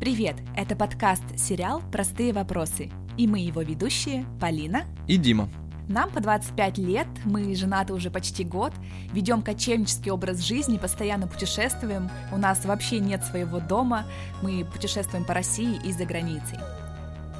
Привет! 0.00 0.36
Это 0.56 0.76
подкаст 0.76 1.22
«Сериал. 1.36 1.82
Простые 1.92 2.32
вопросы». 2.32 2.90
И 3.18 3.26
мы 3.26 3.40
его 3.40 3.60
ведущие 3.60 4.24
Полина 4.40 4.84
и 5.06 5.18
Дима. 5.18 5.50
Нам 5.88 6.08
по 6.10 6.20
25 6.20 6.78
лет, 6.78 7.06
мы 7.26 7.54
женаты 7.54 7.92
уже 7.92 8.10
почти 8.10 8.42
год, 8.42 8.72
ведем 9.12 9.42
кочевнический 9.42 10.10
образ 10.10 10.38
жизни, 10.38 10.78
постоянно 10.78 11.26
путешествуем, 11.26 12.08
у 12.32 12.38
нас 12.38 12.64
вообще 12.64 12.98
нет 12.98 13.22
своего 13.24 13.60
дома, 13.60 14.06
мы 14.40 14.64
путешествуем 14.64 15.26
по 15.26 15.34
России 15.34 15.78
и 15.84 15.92
за 15.92 16.06
границей. 16.06 16.56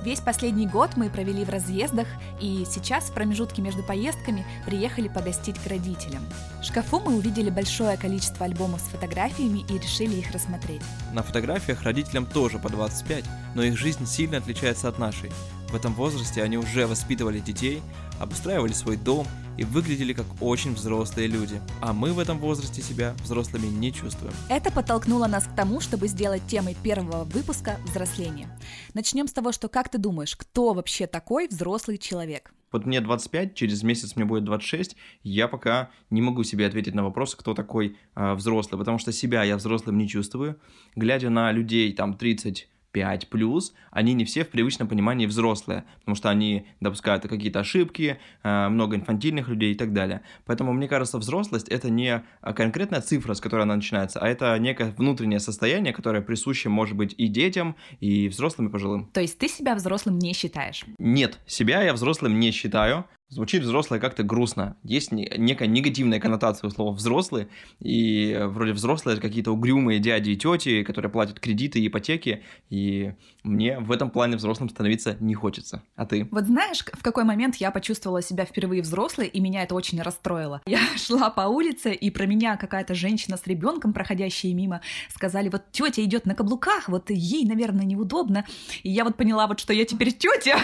Весь 0.02 0.20
последний 0.20 0.66
год 0.66 0.96
мы 0.96 1.10
провели 1.10 1.44
в 1.44 1.50
разъездах, 1.50 2.08
и 2.40 2.64
сейчас 2.66 3.04
в 3.04 3.12
промежутке 3.12 3.60
между 3.60 3.82
поездками 3.82 4.46
приехали 4.64 5.08
погостить 5.08 5.58
к 5.58 5.66
родителям. 5.66 6.24
В 6.62 6.64
шкафу 6.64 7.00
мы 7.00 7.16
увидели 7.16 7.50
большое 7.50 7.98
количество 7.98 8.46
альбомов 8.46 8.80
с 8.80 8.84
фотографиями 8.84 9.64
и 9.68 9.78
решили 9.78 10.16
их 10.16 10.30
рассмотреть. 10.30 10.80
На 11.12 11.22
фотографиях 11.22 11.82
родителям 11.82 12.24
тоже 12.24 12.58
по 12.58 12.70
25, 12.70 13.24
но 13.54 13.62
их 13.62 13.76
жизнь 13.76 14.06
сильно 14.06 14.38
отличается 14.38 14.88
от 14.88 14.98
нашей. 14.98 15.30
В 15.68 15.74
этом 15.74 15.92
возрасте 15.94 16.42
они 16.42 16.56
уже 16.56 16.86
воспитывали 16.86 17.38
детей, 17.38 17.82
обустраивали 18.20 18.72
свой 18.72 18.96
дом 18.96 19.26
и 19.58 19.64
выглядели 19.64 20.12
как 20.12 20.26
очень 20.40 20.74
взрослые 20.74 21.26
люди. 21.26 21.60
А 21.80 21.92
мы 21.92 22.12
в 22.12 22.18
этом 22.18 22.38
возрасте 22.38 22.82
себя 22.82 23.14
взрослыми 23.22 23.66
не 23.66 23.92
чувствуем. 23.92 24.32
Это 24.48 24.70
подтолкнуло 24.70 25.26
нас 25.26 25.44
к 25.44 25.56
тому, 25.56 25.80
чтобы 25.80 26.06
сделать 26.06 26.42
темой 26.46 26.76
первого 26.82 27.24
выпуска 27.24 27.76
взросление. 27.84 28.48
Начнем 28.94 29.26
с 29.26 29.32
того, 29.32 29.52
что 29.52 29.68
как 29.68 29.88
ты 29.88 29.98
думаешь, 29.98 30.36
кто 30.36 30.72
вообще 30.72 31.06
такой 31.06 31.48
взрослый 31.48 31.98
человек? 31.98 32.52
Вот 32.72 32.86
мне 32.86 33.00
25, 33.00 33.54
через 33.54 33.82
месяц 33.82 34.14
мне 34.14 34.24
будет 34.24 34.44
26, 34.44 34.96
я 35.24 35.48
пока 35.48 35.90
не 36.08 36.22
могу 36.22 36.44
себе 36.44 36.66
ответить 36.66 36.94
на 36.94 37.02
вопрос, 37.02 37.34
кто 37.34 37.52
такой 37.52 37.96
э, 38.14 38.34
взрослый, 38.34 38.78
потому 38.78 38.98
что 38.98 39.12
себя 39.12 39.42
я 39.42 39.56
взрослым 39.56 39.98
не 39.98 40.08
чувствую. 40.08 40.60
Глядя 40.94 41.30
на 41.30 41.50
людей 41.50 41.92
там 41.92 42.14
30 42.14 42.68
5 42.92 43.28
плюс, 43.28 43.74
они 43.90 44.14
не 44.14 44.24
все 44.24 44.44
в 44.44 44.48
привычном 44.48 44.88
понимании 44.88 45.26
взрослые, 45.26 45.84
потому 46.00 46.14
что 46.14 46.30
они 46.30 46.66
допускают 46.80 47.22
какие-то 47.22 47.60
ошибки, 47.60 48.18
э, 48.42 48.68
много 48.68 48.96
инфантильных 48.96 49.48
людей 49.48 49.72
и 49.72 49.74
так 49.74 49.92
далее. 49.92 50.22
Поэтому, 50.46 50.72
мне 50.72 50.88
кажется, 50.88 51.18
взрослость— 51.18 51.68
это 51.70 51.90
не 51.90 52.24
конкретная 52.42 53.00
цифра, 53.00 53.34
с 53.34 53.40
которой 53.40 53.62
она 53.62 53.76
начинается, 53.76 54.20
а 54.20 54.28
это 54.28 54.58
некое 54.58 54.90
внутреннее 54.90 55.40
состояние, 55.40 55.92
которое 55.92 56.22
присуще, 56.22 56.68
может 56.68 56.96
быть, 56.96 57.14
и 57.16 57.28
детям, 57.28 57.76
и 58.00 58.28
взрослым, 58.28 58.68
и 58.68 58.70
пожилым. 58.70 59.10
То 59.12 59.20
есть 59.20 59.38
ты 59.38 59.48
себя 59.48 59.74
взрослым 59.74 60.18
не 60.18 60.32
считаешь? 60.32 60.84
Нет, 60.98 61.38
себя 61.46 61.82
я 61.82 61.92
взрослым 61.92 62.38
не 62.38 62.50
считаю. 62.50 63.04
Звучит 63.30 63.62
взрослое 63.62 64.00
как-то 64.00 64.24
грустно. 64.24 64.76
Есть 64.82 65.12
некая 65.12 65.68
негативная 65.68 66.18
коннотация 66.18 66.66
у 66.66 66.70
слова 66.72 66.92
«взрослый», 66.92 67.46
и 67.78 68.36
вроде 68.42 68.72
взрослые— 68.72 69.12
это 69.14 69.22
какие-то 69.22 69.52
угрюмые 69.52 70.00
дяди 70.00 70.30
и 70.30 70.36
тети, 70.36 70.82
которые 70.82 71.12
платят 71.12 71.38
кредиты 71.38 71.78
и 71.78 71.86
ипотеки, 71.86 72.42
и 72.70 73.14
мне 73.44 73.78
в 73.78 73.92
этом 73.92 74.10
плане 74.10 74.36
взрослым 74.36 74.68
становиться 74.68 75.16
не 75.20 75.34
хочется. 75.34 75.84
А 75.94 76.06
ты? 76.06 76.26
Вот 76.32 76.46
знаешь, 76.46 76.84
в 76.92 77.02
какой 77.04 77.22
момент 77.22 77.54
я 77.56 77.70
почувствовала 77.70 78.20
себя 78.20 78.44
впервые 78.44 78.82
взрослой, 78.82 79.28
и 79.28 79.38
меня 79.38 79.62
это 79.62 79.76
очень 79.76 80.02
расстроило. 80.02 80.60
Я 80.66 80.80
шла 80.96 81.30
по 81.30 81.42
улице, 81.42 81.92
и 81.92 82.10
про 82.10 82.26
меня 82.26 82.56
какая-то 82.56 82.94
женщина 82.94 83.36
с 83.36 83.46
ребенком, 83.46 83.92
проходящая 83.92 84.54
мимо, 84.54 84.80
сказали, 85.14 85.48
вот 85.48 85.70
тетя 85.70 86.02
идет 86.02 86.26
на 86.26 86.34
каблуках, 86.34 86.88
вот 86.88 87.10
ей, 87.10 87.44
наверное, 87.46 87.84
неудобно. 87.84 88.44
И 88.82 88.90
я 88.90 89.04
вот 89.04 89.16
поняла, 89.16 89.46
вот 89.46 89.60
что 89.60 89.72
я 89.72 89.84
теперь 89.84 90.12
тетя, 90.12 90.58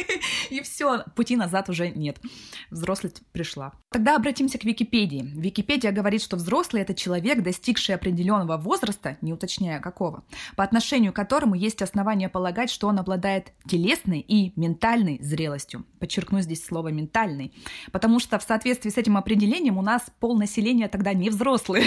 и 0.50 0.60
все, 0.62 1.04
пути 1.16 1.34
назад 1.34 1.68
уже 1.68 1.90
нет 1.90 2.11
нет. 2.12 2.32
Взрослость 2.70 3.22
пришла. 3.32 3.72
Тогда 3.90 4.16
обратимся 4.16 4.58
к 4.58 4.64
Википедии. 4.64 5.22
Википедия 5.34 5.92
говорит, 5.92 6.22
что 6.22 6.36
взрослый— 6.36 6.82
это 6.82 6.94
человек, 6.94 7.42
достигший 7.42 7.94
определенного 7.94 8.56
возраста, 8.56 9.16
не 9.20 9.32
уточняя 9.32 9.80
какого, 9.80 10.24
по 10.56 10.64
отношению 10.64 11.12
к 11.12 11.16
которому 11.16 11.54
есть 11.54 11.82
основания 11.82 12.28
полагать, 12.28 12.70
что 12.70 12.88
он 12.88 12.98
обладает 12.98 13.52
телесной 13.66 14.20
и 14.20 14.52
ментальной 14.58 15.18
зрелостью. 15.22 15.84
Подчеркну 15.98 16.40
здесь 16.40 16.64
слово 16.64 16.88
«ментальный», 16.88 17.52
потому 17.92 18.18
что 18.20 18.38
в 18.38 18.42
соответствии 18.42 18.90
с 18.90 18.96
этим 18.96 19.16
определением 19.16 19.78
у 19.78 19.82
нас 19.82 20.02
пол 20.20 20.36
населения 20.36 20.88
тогда 20.88 21.12
не 21.12 21.30
взрослые. 21.30 21.84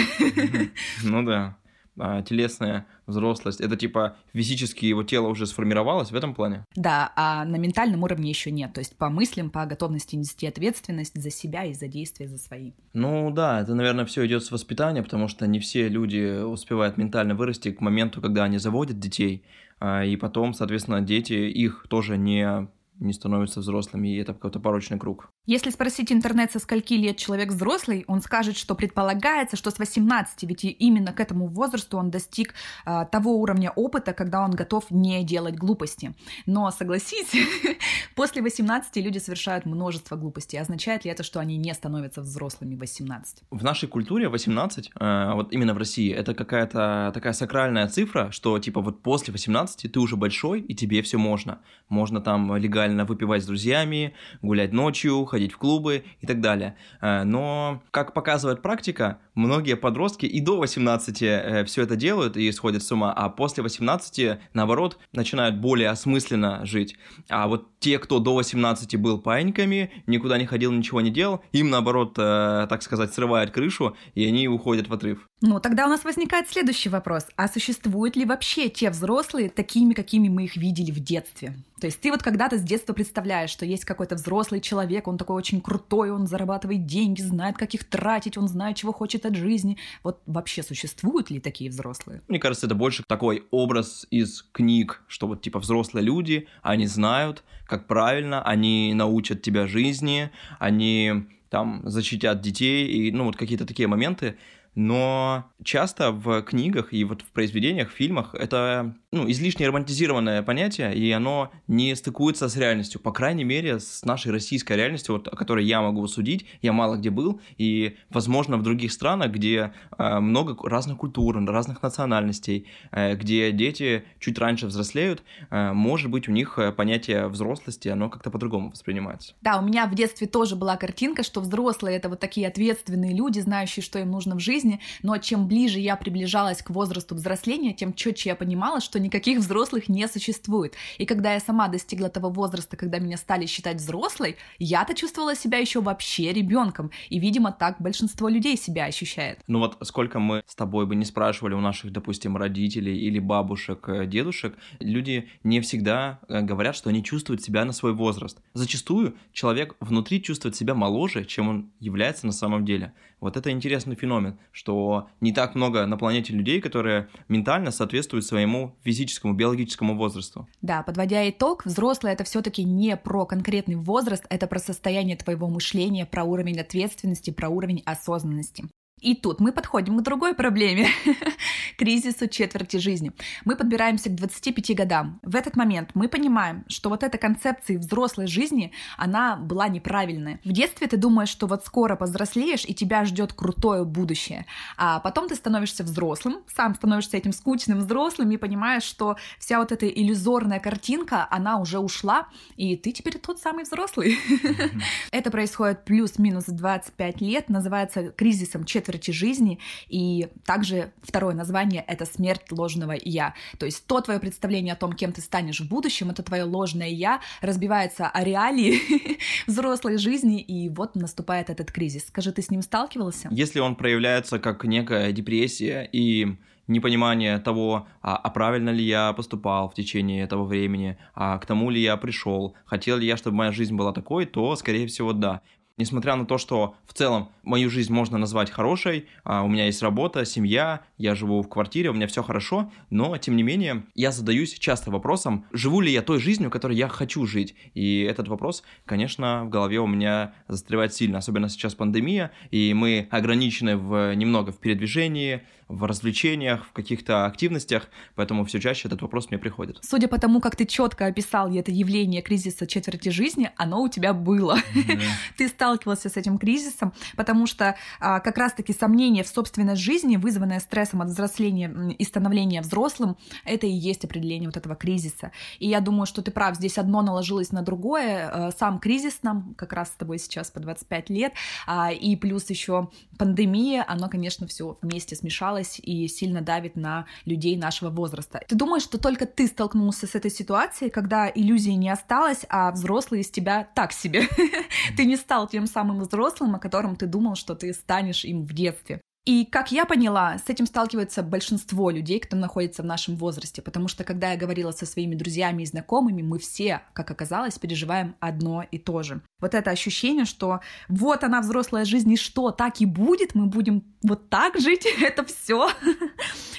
Ну 1.02 1.22
да 1.22 1.56
а, 1.98 2.22
телесная 2.22 2.86
взрослость, 3.06 3.60
это 3.60 3.76
типа 3.76 4.16
физически 4.32 4.86
его 4.86 5.02
тело 5.02 5.28
уже 5.28 5.46
сформировалось 5.46 6.10
в 6.10 6.16
этом 6.16 6.34
плане? 6.34 6.64
Да, 6.74 7.12
а 7.16 7.44
на 7.44 7.56
ментальном 7.56 8.02
уровне 8.02 8.30
еще 8.30 8.50
нет. 8.50 8.72
То 8.72 8.80
есть 8.80 8.96
по 8.96 9.08
мыслям, 9.08 9.50
по 9.50 9.64
готовности 9.66 10.16
нести 10.16 10.46
ответственность 10.46 11.20
за 11.20 11.30
себя 11.30 11.64
и 11.64 11.72
за 11.72 11.88
действия 11.88 12.28
за 12.28 12.38
свои. 12.38 12.72
Ну 12.92 13.30
да, 13.30 13.60
это, 13.60 13.74
наверное, 13.74 14.04
все 14.04 14.26
идет 14.26 14.44
с 14.44 14.50
воспитания, 14.50 15.02
потому 15.02 15.28
что 15.28 15.46
не 15.46 15.58
все 15.60 15.88
люди 15.88 16.42
успевают 16.42 16.96
ментально 16.96 17.34
вырасти 17.34 17.72
к 17.72 17.80
моменту, 17.80 18.20
когда 18.20 18.44
они 18.44 18.58
заводят 18.58 18.98
детей, 18.98 19.44
а, 19.78 20.04
и 20.04 20.16
потом, 20.16 20.54
соответственно, 20.54 21.00
дети 21.00 21.34
их 21.34 21.86
тоже 21.88 22.16
не 22.16 22.68
не 22.98 23.12
становятся 23.12 23.60
взрослыми, 23.60 24.08
и 24.08 24.18
это 24.18 24.32
какой-то 24.32 24.58
порочный 24.60 24.98
круг. 24.98 25.28
Если 25.46 25.70
спросить 25.70 26.10
интернет, 26.10 26.50
со 26.50 26.58
скольки 26.58 26.94
лет 26.94 27.18
человек 27.18 27.50
взрослый, 27.50 28.04
он 28.08 28.20
скажет, 28.20 28.56
что 28.56 28.74
предполагается, 28.74 29.56
что 29.56 29.70
с 29.70 29.78
18, 29.78 30.42
ведь 30.42 30.64
именно 30.64 31.12
к 31.12 31.20
этому 31.20 31.46
возрасту 31.46 31.98
он 31.98 32.10
достиг 32.10 32.54
а, 32.84 33.04
того 33.04 33.36
уровня 33.36 33.70
опыта, 33.70 34.12
когда 34.12 34.44
он 34.44 34.50
готов 34.50 34.90
не 34.90 35.22
делать 35.22 35.54
глупости. 35.54 36.16
Но 36.46 36.68
согласись, 36.72 37.30
после 38.16 38.42
18 38.42 38.96
люди 38.96 39.18
совершают 39.18 39.66
множество 39.66 40.16
глупостей. 40.16 40.56
Означает 40.56 41.04
ли 41.04 41.12
это, 41.12 41.22
что 41.22 41.38
они 41.38 41.56
не 41.58 41.72
становятся 41.74 42.22
взрослыми 42.22 42.74
в 42.74 42.80
18? 42.80 43.44
В 43.48 43.62
нашей 43.62 43.88
культуре 43.88 44.28
18, 44.28 44.90
э, 44.98 45.32
вот 45.32 45.52
именно 45.52 45.74
в 45.74 45.78
России, 45.78 46.12
это 46.12 46.34
какая-то 46.34 47.12
такая 47.14 47.32
сакральная 47.32 47.86
цифра, 47.86 48.32
что 48.32 48.58
типа 48.58 48.80
вот 48.80 49.00
после 49.00 49.30
18 49.30 49.92
ты 49.92 50.00
уже 50.00 50.16
большой, 50.16 50.60
и 50.60 50.74
тебе 50.74 51.02
все 51.02 51.18
можно. 51.18 51.60
Можно 51.88 52.20
там 52.20 52.56
легально 52.56 53.04
выпивать 53.04 53.44
с 53.44 53.46
друзьями, 53.46 54.14
гулять 54.42 54.72
ночью, 54.72 55.24
ходить 55.36 55.52
в 55.52 55.58
клубы 55.58 56.04
и 56.22 56.26
так 56.26 56.40
далее. 56.40 56.76
Э, 57.02 57.24
но, 57.24 57.82
как 57.90 58.14
показывает 58.14 58.62
практика, 58.62 59.18
многие 59.34 59.76
подростки 59.76 60.24
и 60.24 60.40
до 60.40 60.56
18 60.56 61.22
э, 61.22 61.64
все 61.66 61.82
это 61.82 61.94
делают 61.94 62.38
и 62.38 62.50
сходят 62.52 62.82
с 62.82 62.90
ума, 62.90 63.12
а 63.12 63.28
после 63.28 63.62
18, 63.62 64.38
наоборот, 64.54 64.98
начинают 65.12 65.56
более 65.56 65.90
осмысленно 65.90 66.64
жить. 66.64 66.96
А 67.28 67.48
вот 67.48 67.78
те, 67.80 67.98
кто 67.98 68.18
до 68.18 68.34
18 68.34 68.96
был 68.96 69.18
паиньками, 69.18 69.90
никуда 70.06 70.38
не 70.38 70.46
ходил, 70.46 70.72
ничего 70.72 71.02
не 71.02 71.10
делал, 71.10 71.42
им, 71.52 71.68
наоборот, 71.68 72.14
э, 72.18 72.66
так 72.68 72.82
сказать, 72.82 73.12
срывают 73.12 73.50
крышу, 73.50 73.94
и 74.14 74.26
они 74.26 74.48
уходят 74.48 74.88
в 74.88 74.92
отрыв. 74.94 75.28
Ну, 75.42 75.60
тогда 75.60 75.84
у 75.86 75.90
нас 75.90 76.02
возникает 76.04 76.48
следующий 76.48 76.88
вопрос. 76.88 77.26
А 77.36 77.48
существуют 77.48 78.16
ли 78.16 78.24
вообще 78.24 78.70
те 78.70 78.88
взрослые 78.88 79.50
такими, 79.50 79.92
какими 79.92 80.28
мы 80.30 80.44
их 80.44 80.56
видели 80.56 80.90
в 80.90 81.00
детстве? 81.00 81.54
То 81.80 81.86
есть 81.86 82.00
ты 82.00 82.10
вот 82.10 82.22
когда-то 82.22 82.56
с 82.56 82.62
детства 82.62 82.94
представляешь, 82.94 83.50
что 83.50 83.66
есть 83.66 83.84
какой-то 83.84 84.14
взрослый 84.14 84.62
человек, 84.62 85.06
он 85.08 85.18
такой 85.18 85.36
очень 85.36 85.60
крутой, 85.60 86.10
он 86.10 86.26
зарабатывает 86.26 86.86
деньги, 86.86 87.20
знает, 87.20 87.58
как 87.58 87.74
их 87.74 87.84
тратить, 87.84 88.38
он 88.38 88.48
знает, 88.48 88.76
чего 88.76 88.92
хочет 88.92 89.26
от 89.26 89.36
жизни. 89.36 89.76
Вот 90.02 90.22
вообще 90.26 90.62
существуют 90.62 91.30
ли 91.30 91.38
такие 91.38 91.68
взрослые? 91.68 92.22
Мне 92.28 92.38
кажется, 92.38 92.66
это 92.66 92.74
больше 92.74 93.04
такой 93.06 93.44
образ 93.50 94.06
из 94.10 94.42
книг, 94.52 95.02
что 95.06 95.26
вот 95.26 95.42
типа 95.42 95.58
взрослые 95.58 96.04
люди, 96.04 96.48
они 96.62 96.86
знают, 96.86 97.44
как 97.66 97.86
правильно, 97.86 98.42
они 98.42 98.94
научат 98.94 99.42
тебя 99.42 99.66
жизни, 99.66 100.30
они 100.58 101.26
там 101.50 101.82
защитят 101.84 102.40
детей 102.40 102.86
и 102.86 103.12
ну 103.12 103.24
вот 103.24 103.36
какие-то 103.36 103.66
такие 103.66 103.86
моменты 103.86 104.36
но 104.76 105.50
часто 105.64 106.12
в 106.12 106.42
книгах 106.42 106.92
и 106.92 107.02
вот 107.04 107.22
в 107.22 107.32
произведениях, 107.32 107.90
в 107.90 107.94
фильмах 107.94 108.34
это 108.34 108.94
ну, 109.16 109.30
излишне 109.30 109.66
романтизированное 109.66 110.42
понятие, 110.42 110.94
и 110.94 111.10
оно 111.10 111.50
не 111.66 111.94
стыкуется 111.96 112.48
с 112.48 112.56
реальностью, 112.56 113.00
по 113.00 113.12
крайней 113.12 113.44
мере, 113.44 113.80
с 113.80 114.04
нашей 114.04 114.32
российской 114.32 114.74
реальностью, 114.76 115.14
вот, 115.14 115.28
о 115.28 115.36
которой 115.36 115.64
я 115.64 115.80
могу 115.80 116.06
судить, 116.06 116.46
я 116.62 116.72
мало 116.72 116.96
где 116.96 117.10
был, 117.10 117.40
и, 117.56 117.96
возможно, 118.10 118.56
в 118.56 118.62
других 118.62 118.92
странах, 118.92 119.32
где 119.32 119.72
э, 119.98 120.20
много 120.20 120.56
разных 120.68 120.98
культур, 120.98 121.42
разных 121.46 121.82
национальностей, 121.82 122.66
э, 122.92 123.14
где 123.16 123.52
дети 123.52 124.04
чуть 124.20 124.38
раньше 124.38 124.66
взрослеют, 124.66 125.22
э, 125.50 125.72
может 125.72 126.10
быть, 126.10 126.28
у 126.28 126.32
них 126.32 126.58
э, 126.58 126.72
понятие 126.72 127.28
взрослости, 127.28 127.88
оно 127.88 128.10
как-то 128.10 128.30
по-другому 128.30 128.70
воспринимается. 128.70 129.34
Да, 129.40 129.58
у 129.58 129.62
меня 129.62 129.86
в 129.86 129.94
детстве 129.94 130.26
тоже 130.26 130.56
была 130.56 130.76
картинка, 130.76 131.22
что 131.22 131.40
взрослые— 131.40 131.96
это 131.98 132.08
вот 132.08 132.20
такие 132.20 132.46
ответственные 132.48 133.14
люди, 133.14 133.40
знающие, 133.40 133.82
что 133.82 133.98
им 133.98 134.10
нужно 134.10 134.36
в 134.36 134.40
жизни, 134.40 134.80
но 135.02 135.16
чем 135.18 135.48
ближе 135.48 135.80
я 135.80 135.96
приближалась 135.96 136.62
к 136.62 136.70
возрасту 136.70 137.14
взросления, 137.14 137.72
тем 137.72 137.94
четче 137.94 138.30
я 138.30 138.36
понимала, 138.36 138.80
что 138.80 138.98
никаких 139.06 139.38
взрослых 139.38 139.88
не 139.88 140.06
существует. 140.08 140.74
И 140.98 141.06
когда 141.06 141.34
я 141.34 141.40
сама 141.40 141.68
достигла 141.68 142.08
того 142.08 142.28
возраста, 142.30 142.76
когда 142.76 142.98
меня 142.98 143.16
стали 143.16 143.46
считать 143.46 143.76
взрослой, 143.76 144.36
я-то 144.58 144.94
чувствовала 144.94 145.34
себя 145.34 145.58
еще 145.58 145.80
вообще 145.80 146.32
ребенком. 146.32 146.90
И, 147.08 147.18
видимо, 147.18 147.52
так 147.52 147.80
большинство 147.80 148.28
людей 148.28 148.56
себя 148.56 148.84
ощущает. 148.84 149.40
Ну 149.46 149.60
вот 149.60 149.78
сколько 149.82 150.18
мы 150.18 150.42
с 150.46 150.54
тобой 150.54 150.86
бы 150.86 150.96
не 150.96 151.04
спрашивали 151.04 151.54
у 151.54 151.60
наших, 151.60 151.92
допустим, 151.92 152.36
родителей 152.36 152.98
или 152.98 153.18
бабушек, 153.18 153.88
э, 153.88 154.06
дедушек, 154.06 154.54
люди 154.80 155.28
не 155.44 155.60
всегда 155.60 156.20
э, 156.28 156.42
говорят, 156.42 156.76
что 156.76 156.90
они 156.90 157.02
чувствуют 157.02 157.42
себя 157.42 157.64
на 157.64 157.72
свой 157.72 157.92
возраст. 157.92 158.40
Зачастую 158.54 159.16
человек 159.32 159.76
внутри 159.80 160.22
чувствует 160.22 160.56
себя 160.56 160.74
моложе, 160.74 161.24
чем 161.24 161.48
он 161.48 161.70
является 161.80 162.26
на 162.26 162.32
самом 162.32 162.64
деле. 162.64 162.92
Вот 163.20 163.36
это 163.36 163.50
интересный 163.50 163.96
феномен, 163.96 164.38
что 164.52 165.08
не 165.20 165.32
так 165.32 165.54
много 165.54 165.86
на 165.86 165.96
планете 165.96 166.34
людей, 166.34 166.60
которые 166.60 167.08
ментально 167.28 167.70
соответствуют 167.70 168.26
своему 168.26 168.76
физическому, 168.86 169.34
биологическому 169.34 169.96
возрасту. 169.96 170.46
Да, 170.62 170.82
подводя 170.84 171.28
итог, 171.28 171.66
взрослый 171.66 172.12
это 172.12 172.22
все-таки 172.22 172.62
не 172.62 172.96
про 172.96 173.26
конкретный 173.26 173.74
возраст, 173.74 174.24
это 174.30 174.46
про 174.46 174.60
состояние 174.60 175.16
твоего 175.16 175.48
мышления, 175.48 176.06
про 176.06 176.22
уровень 176.22 176.60
ответственности, 176.60 177.30
про 177.30 177.48
уровень 177.48 177.82
осознанности. 177.84 178.64
И 179.02 179.14
тут 179.14 179.40
мы 179.40 179.52
подходим 179.52 179.98
к 179.98 180.02
другой 180.02 180.34
проблеме— 180.34 180.88
кризису 181.76 182.28
четверти 182.28 182.78
жизни. 182.78 183.12
Мы 183.44 183.54
подбираемся 183.54 184.08
к 184.08 184.14
25 184.14 184.74
годам. 184.74 185.20
В 185.22 185.36
этот 185.36 185.54
момент 185.54 185.90
мы 185.92 186.08
понимаем, 186.08 186.64
что 186.68 186.88
вот 186.88 187.02
эта 187.02 187.18
концепция 187.18 187.78
взрослой 187.78 188.26
жизни, 188.26 188.72
она 188.96 189.36
была 189.36 189.68
неправильная. 189.68 190.40
В 190.44 190.52
детстве 190.52 190.86
ты 190.86 190.96
думаешь, 190.96 191.28
что 191.28 191.46
вот 191.46 191.66
скоро 191.66 191.94
повзрослеешь, 191.94 192.64
и 192.64 192.72
тебя 192.72 193.04
ждет 193.04 193.34
крутое 193.34 193.84
будущее. 193.84 194.46
А 194.78 194.98
потом 195.00 195.28
ты 195.28 195.34
становишься 195.34 195.84
взрослым, 195.84 196.38
сам 196.54 196.74
становишься 196.74 197.18
этим 197.18 197.34
скучным 197.34 197.80
взрослым 197.80 198.30
и 198.30 198.38
понимаешь, 198.38 198.84
что 198.84 199.16
вся 199.38 199.58
вот 199.58 199.72
эта 199.72 199.86
иллюзорная 199.86 200.58
картинка, 200.58 201.28
она 201.30 201.58
уже 201.58 201.80
ушла, 201.80 202.28
и 202.56 202.76
ты 202.76 202.92
теперь 202.92 203.18
тот 203.18 203.40
самый 203.40 203.64
взрослый. 203.64 204.18
Это 205.10 205.30
происходит 205.30 205.84
плюс-минус 205.84 206.44
25 206.46 207.20
лет, 207.20 207.50
называется 207.50 208.10
кризисом 208.12 208.64
четверти 208.64 208.85
четверти 208.86 209.10
жизни, 209.10 209.58
и 209.88 210.28
также 210.44 210.92
второе 211.02 211.34
название— 211.34 211.84
это 211.88 212.06
смерть 212.06 212.52
ложного 212.52 212.94
«я». 213.02 213.34
То 213.58 213.66
есть 213.66 213.86
то 213.86 214.00
твое 214.00 214.20
представление 214.20 214.74
о 214.74 214.76
том, 214.76 214.92
кем 214.92 215.12
ты 215.12 215.20
станешь 215.20 215.60
в 215.60 215.68
будущем, 215.68 216.10
это 216.10 216.22
твое 216.22 216.44
ложное 216.44 216.88
«я», 216.88 217.20
разбивается 217.40 218.08
о 218.08 218.24
реалии 218.24 219.18
взрослой 219.46 219.98
жизни, 219.98 220.40
и 220.40 220.68
вот 220.68 220.94
наступает 220.94 221.50
этот 221.50 221.72
кризис. 221.72 222.06
Скажи, 222.06 222.32
ты 222.32 222.42
с 222.42 222.50
ним 222.50 222.62
сталкивался? 222.62 223.28
Если 223.32 223.58
он 223.60 223.74
проявляется 223.74 224.38
как 224.38 224.64
некая 224.64 225.12
депрессия 225.12 225.88
и 225.92 226.36
непонимание 226.68 227.38
того, 227.38 227.86
а, 228.02 228.16
а 228.16 228.30
правильно 228.30 228.70
ли 228.70 228.84
я 228.84 229.12
поступал 229.12 229.68
в 229.68 229.74
течение 229.74 230.22
этого 230.22 230.44
времени, 230.44 230.96
а 231.14 231.38
к 231.38 231.46
тому 231.46 231.70
ли 231.70 231.80
я 231.80 231.96
пришел, 231.96 232.54
хотел 232.64 232.98
ли 232.98 233.06
я, 233.06 233.16
чтобы 233.16 233.36
моя 233.36 233.52
жизнь 233.52 233.74
была 233.74 233.92
такой, 233.92 234.26
то, 234.26 234.54
скорее 234.56 234.86
всего, 234.86 235.12
да. 235.12 235.42
Несмотря 235.78 236.16
на 236.16 236.24
то, 236.24 236.38
что 236.38 236.74
в 236.86 236.94
целом 236.94 237.28
мою 237.42 237.68
жизнь 237.68 237.92
можно 237.92 238.16
назвать 238.16 238.50
хорошей, 238.50 239.08
а, 239.24 239.42
у 239.42 239.48
меня 239.48 239.66
есть 239.66 239.82
работа, 239.82 240.24
семья, 240.24 240.80
я 240.96 241.14
живу 241.14 241.42
в 241.42 241.50
квартире, 241.50 241.90
у 241.90 241.92
меня 241.92 242.06
все 242.06 242.22
хорошо, 242.22 242.72
но 242.88 243.14
тем 243.18 243.36
не 243.36 243.42
менее 243.42 243.84
я 243.94 244.10
задаюсь 244.10 244.58
часто 244.58 244.90
вопросом, 244.90 245.44
живу 245.52 245.82
ли 245.82 245.92
я 245.92 246.00
той 246.00 246.18
жизнью, 246.18 246.50
которой 246.50 246.78
я 246.78 246.88
хочу 246.88 247.26
жить. 247.26 247.54
И 247.74 248.00
этот 248.00 248.26
вопрос, 248.28 248.62
конечно, 248.86 249.44
в 249.44 249.50
голове 249.50 249.78
у 249.78 249.86
меня 249.86 250.32
застревает 250.48 250.94
сильно, 250.94 251.18
особенно 251.18 251.50
сейчас 251.50 251.74
пандемия, 251.74 252.30
и 252.50 252.72
мы 252.72 253.06
ограничены 253.10 253.76
в, 253.76 254.14
немного 254.14 254.52
в 254.52 254.58
передвижении, 254.58 255.42
в 255.68 255.84
развлечениях, 255.84 256.64
в 256.66 256.72
каких-то 256.72 257.26
активностях, 257.26 257.88
поэтому 258.14 258.44
все 258.44 258.60
чаще 258.60 258.86
этот 258.86 259.02
вопрос 259.02 259.30
мне 259.30 259.38
приходит. 259.38 259.78
Судя 259.82 260.06
по 260.06 260.18
тому, 260.18 260.40
как 260.40 260.54
ты 260.54 260.64
четко 260.64 261.06
описал 261.06 261.52
это 261.52 261.72
явление 261.72 262.22
кризиса 262.22 262.66
четверти 262.66 263.08
жизни, 263.08 263.50
оно 263.56 263.82
у 263.82 263.88
тебя 263.88 264.12
было. 264.12 264.58
Ты 265.36 265.48
сталкивался 265.48 266.08
с 266.08 266.16
этим 266.16 266.38
кризисом, 266.38 266.92
потому 267.16 267.46
что 267.46 267.76
а, 268.00 268.20
как 268.20 268.38
раз-таки 268.38 268.72
сомнение 268.72 269.24
в 269.24 269.28
собственной 269.28 269.76
жизни, 269.76 270.16
вызванное 270.16 270.60
стрессом 270.60 271.02
от 271.02 271.08
взросления 271.08 271.94
и 271.98 272.04
становления 272.04 272.60
взрослым, 272.60 273.16
это 273.44 273.66
и 273.66 273.70
есть 273.70 274.04
определение 274.04 274.48
вот 274.48 274.56
этого 274.56 274.76
кризиса. 274.76 275.32
И 275.58 275.68
я 275.68 275.80
думаю, 275.80 276.06
что 276.06 276.22
ты 276.22 276.30
прав, 276.30 276.56
здесь 276.56 276.78
одно 276.78 277.02
наложилось 277.02 277.52
на 277.52 277.62
другое. 277.62 278.30
Э, 278.32 278.50
сам 278.56 278.78
кризис 278.78 279.20
нам 279.22 279.54
как 279.54 279.72
раз 279.72 279.88
с 279.88 279.96
тобой 279.96 280.18
сейчас 280.18 280.50
по 280.50 280.60
25 280.60 281.10
лет, 281.10 281.32
а, 281.66 281.92
и 281.92 282.16
плюс 282.16 282.48
еще 282.50 282.90
пандемия, 283.18 283.84
оно, 283.86 284.08
конечно, 284.08 284.46
все 284.46 284.76
вместе 284.82 285.16
смешалось 285.16 285.55
осталось 285.56 285.80
и 285.82 286.08
сильно 286.08 286.40
давит 286.40 286.76
на 286.76 287.06
людей 287.24 287.56
нашего 287.56 287.90
возраста. 287.90 288.40
Ты 288.48 288.56
думаешь, 288.56 288.82
что 288.82 288.98
только 288.98 289.26
ты 289.26 289.46
столкнулся 289.46 290.06
с 290.06 290.14
этой 290.14 290.30
ситуацией, 290.30 290.90
когда 290.90 291.30
иллюзии 291.34 291.70
не 291.70 291.90
осталось, 291.90 292.44
а 292.48 292.70
взрослые 292.70 293.22
из 293.22 293.30
тебя 293.30 293.68
так 293.74 293.92
себе? 293.92 294.22
Ты 294.96 295.04
не 295.04 295.16
стал 295.16 295.48
тем 295.48 295.66
самым 295.66 296.00
взрослым, 296.00 296.54
о 296.54 296.58
котором 296.58 296.96
ты 296.96 297.06
думал, 297.06 297.34
что 297.34 297.54
ты 297.54 297.72
станешь 297.72 298.24
им 298.24 298.44
в 298.44 298.52
детстве. 298.52 299.00
И, 299.26 299.44
как 299.44 299.72
я 299.72 299.86
поняла, 299.86 300.38
с 300.38 300.48
этим 300.48 300.66
сталкивается 300.66 301.24
большинство 301.24 301.90
людей, 301.90 302.20
кто 302.20 302.36
находится 302.36 302.82
в 302.82 302.86
нашем 302.86 303.16
возрасте, 303.16 303.60
потому 303.60 303.88
что, 303.88 304.04
когда 304.04 304.30
я 304.30 304.38
говорила 304.38 304.70
со 304.70 304.86
своими 304.86 305.16
друзьями 305.16 305.64
и 305.64 305.66
знакомыми, 305.66 306.22
мы 306.22 306.38
все, 306.38 306.82
как 306.92 307.10
оказалось, 307.10 307.58
переживаем 307.58 308.14
одно 308.20 308.64
и 308.70 308.78
то 308.78 309.02
же. 309.02 309.20
Вот 309.38 309.54
это 309.54 309.70
ощущение, 309.70 310.24
что 310.24 310.60
вот 310.88 311.22
она 311.22 311.42
взрослая 311.42 311.84
жизнь, 311.84 312.10
и 312.10 312.16
что, 312.16 312.52
так 312.52 312.80
и 312.80 312.86
будет, 312.86 313.34
мы 313.34 313.46
будем 313.46 313.84
вот 314.02 314.30
так 314.30 314.58
жить, 314.58 314.86
это 315.02 315.24
все. 315.26 315.68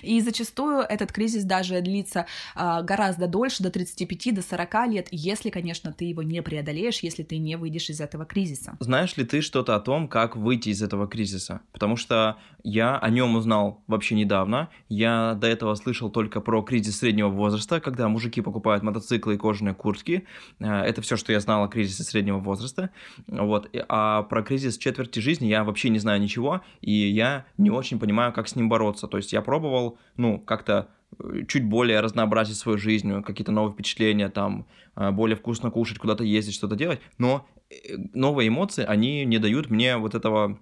И 0.03 0.21
зачастую 0.21 0.81
этот 0.81 1.11
кризис 1.11 1.43
даже 1.43 1.81
длится 1.81 2.27
а, 2.53 2.83
гораздо 2.83 3.27
дольше, 3.27 3.63
до 3.63 3.71
35, 3.71 4.35
до 4.35 4.41
40 4.43 4.87
лет, 4.89 5.07
если, 5.09 5.49
конечно, 5.49 5.91
ты 5.91 6.05
его 6.05 6.21
не 6.21 6.43
преодолеешь, 6.43 6.99
если 6.99 7.23
ты 7.23 7.39
не 7.39 7.57
выйдешь 7.57 7.89
из 7.89 7.99
этого 7.99 8.25
кризиса. 8.25 8.77
Знаешь 8.79 9.17
ли 9.17 9.25
ты 9.25 9.41
что-то 9.41 9.75
о 9.75 9.79
том, 9.79 10.07
как 10.07 10.35
выйти 10.35 10.69
из 10.69 10.83
этого 10.83 11.07
кризиса? 11.07 11.61
Потому 11.71 11.95
что 11.95 12.37
я 12.63 12.97
о 12.99 13.09
нем 13.09 13.35
узнал 13.35 13.83
вообще 13.87 14.13
недавно. 14.13 14.69
Я 14.87 15.33
до 15.33 15.47
этого 15.47 15.73
слышал 15.73 16.11
только 16.11 16.41
про 16.41 16.61
кризис 16.61 16.99
среднего 16.99 17.29
возраста, 17.29 17.79
когда 17.79 18.07
мужики 18.07 18.41
покупают 18.41 18.83
мотоциклы 18.83 19.33
и 19.33 19.37
кожаные 19.37 19.73
куртки. 19.73 20.27
Э, 20.59 20.81
это 20.81 21.01
все, 21.01 21.17
что 21.17 21.31
я 21.31 21.39
знал 21.39 21.63
о 21.63 21.69
кризисе 21.69 22.03
среднего 22.03 22.37
возраста. 22.37 22.66
Вот. 23.27 23.69
А 23.89 24.23
про 24.23 24.43
кризис 24.43 24.77
четверти 24.77 25.19
жизни 25.19 25.47
я 25.47 25.63
вообще 25.63 25.89
не 25.89 25.99
знаю 25.99 26.21
ничего, 26.21 26.61
и 26.81 26.91
я 26.91 27.45
не 27.57 27.69
очень 27.69 27.99
понимаю, 27.99 28.33
как 28.33 28.47
с 28.47 28.55
ним 28.55 28.69
бороться. 28.69 29.07
То 29.07 29.17
есть 29.17 29.33
я 29.33 29.41
пробовал, 29.41 29.97
ну, 30.15 30.39
как-то 30.39 30.89
э, 31.19 31.43
чуть 31.47 31.65
более 31.65 31.99
разнообразить 31.99 32.57
свою 32.57 32.77
жизнь, 32.77 33.21
какие-то 33.23 33.51
новые 33.51 33.73
впечатления, 33.73 34.29
там, 34.29 34.67
э, 34.95 35.11
более 35.11 35.35
вкусно 35.35 35.71
кушать, 35.71 35.99
куда-то 35.99 36.23
ездить, 36.23 36.55
что-то 36.55 36.75
делать, 36.75 36.99
но 37.17 37.45
новые 38.13 38.47
эмоции, 38.47 38.85
они 38.85 39.25
не 39.25 39.39
дают 39.39 39.69
мне 39.69 39.97
вот 39.97 40.15
этого 40.15 40.59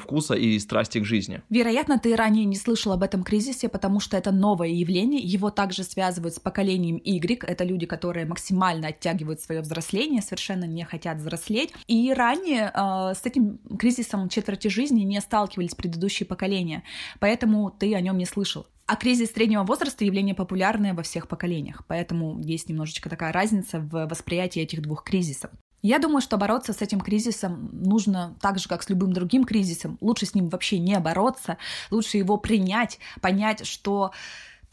вкуса 0.00 0.34
и 0.34 0.58
страсти 0.58 0.98
к 0.98 1.04
жизни. 1.04 1.42
Вероятно, 1.50 1.98
ты 1.98 2.14
ранее 2.16 2.44
не 2.44 2.56
слышал 2.56 2.92
об 2.92 3.02
этом 3.02 3.22
кризисе, 3.22 3.68
потому 3.68 4.00
что 4.00 4.16
это 4.16 4.32
новое 4.32 4.68
явление. 4.68 5.20
Его 5.20 5.50
также 5.50 5.84
связывают 5.84 6.34
с 6.34 6.40
поколением 6.40 7.00
Y. 7.04 7.44
Это 7.44 7.64
люди, 7.64 7.86
которые 7.86 8.26
максимально 8.26 8.88
оттягивают 8.88 9.40
свое 9.40 9.60
взросление, 9.60 10.22
совершенно 10.22 10.64
не 10.64 10.84
хотят 10.84 11.18
взрослеть. 11.18 11.72
И 11.86 12.12
ранее 12.12 12.72
э, 12.74 13.14
с 13.14 13.24
этим 13.24 13.58
кризисом 13.78 14.28
четверти 14.28 14.68
жизни 14.68 15.02
не 15.02 15.20
сталкивались 15.20 15.74
предыдущие 15.74 16.26
поколения, 16.26 16.82
поэтому 17.20 17.70
ты 17.70 17.94
о 17.94 18.00
нем 18.00 18.18
не 18.18 18.26
слышал. 18.26 18.66
А 18.86 18.94
кризис 18.94 19.32
среднего 19.32 19.64
возраста 19.64 20.04
явление 20.04 20.34
популярное 20.34 20.94
во 20.94 21.02
всех 21.02 21.26
поколениях, 21.26 21.82
поэтому 21.88 22.40
есть 22.40 22.68
немножечко 22.68 23.10
такая 23.10 23.32
разница 23.32 23.80
в 23.80 24.06
восприятии 24.06 24.62
этих 24.62 24.80
двух 24.80 25.02
кризисов. 25.02 25.50
Я 25.86 26.00
думаю, 26.00 26.20
что 26.20 26.36
бороться 26.36 26.72
с 26.72 26.82
этим 26.82 27.00
кризисом 27.00 27.70
нужно 27.72 28.36
так 28.40 28.58
же, 28.58 28.68
как 28.68 28.82
с 28.82 28.88
любым 28.90 29.12
другим 29.12 29.44
кризисом. 29.44 29.98
Лучше 30.00 30.26
с 30.26 30.34
ним 30.34 30.48
вообще 30.48 30.80
не 30.80 30.98
бороться, 30.98 31.58
лучше 31.92 32.16
его 32.16 32.38
принять, 32.38 32.98
понять, 33.20 33.64
что 33.64 34.10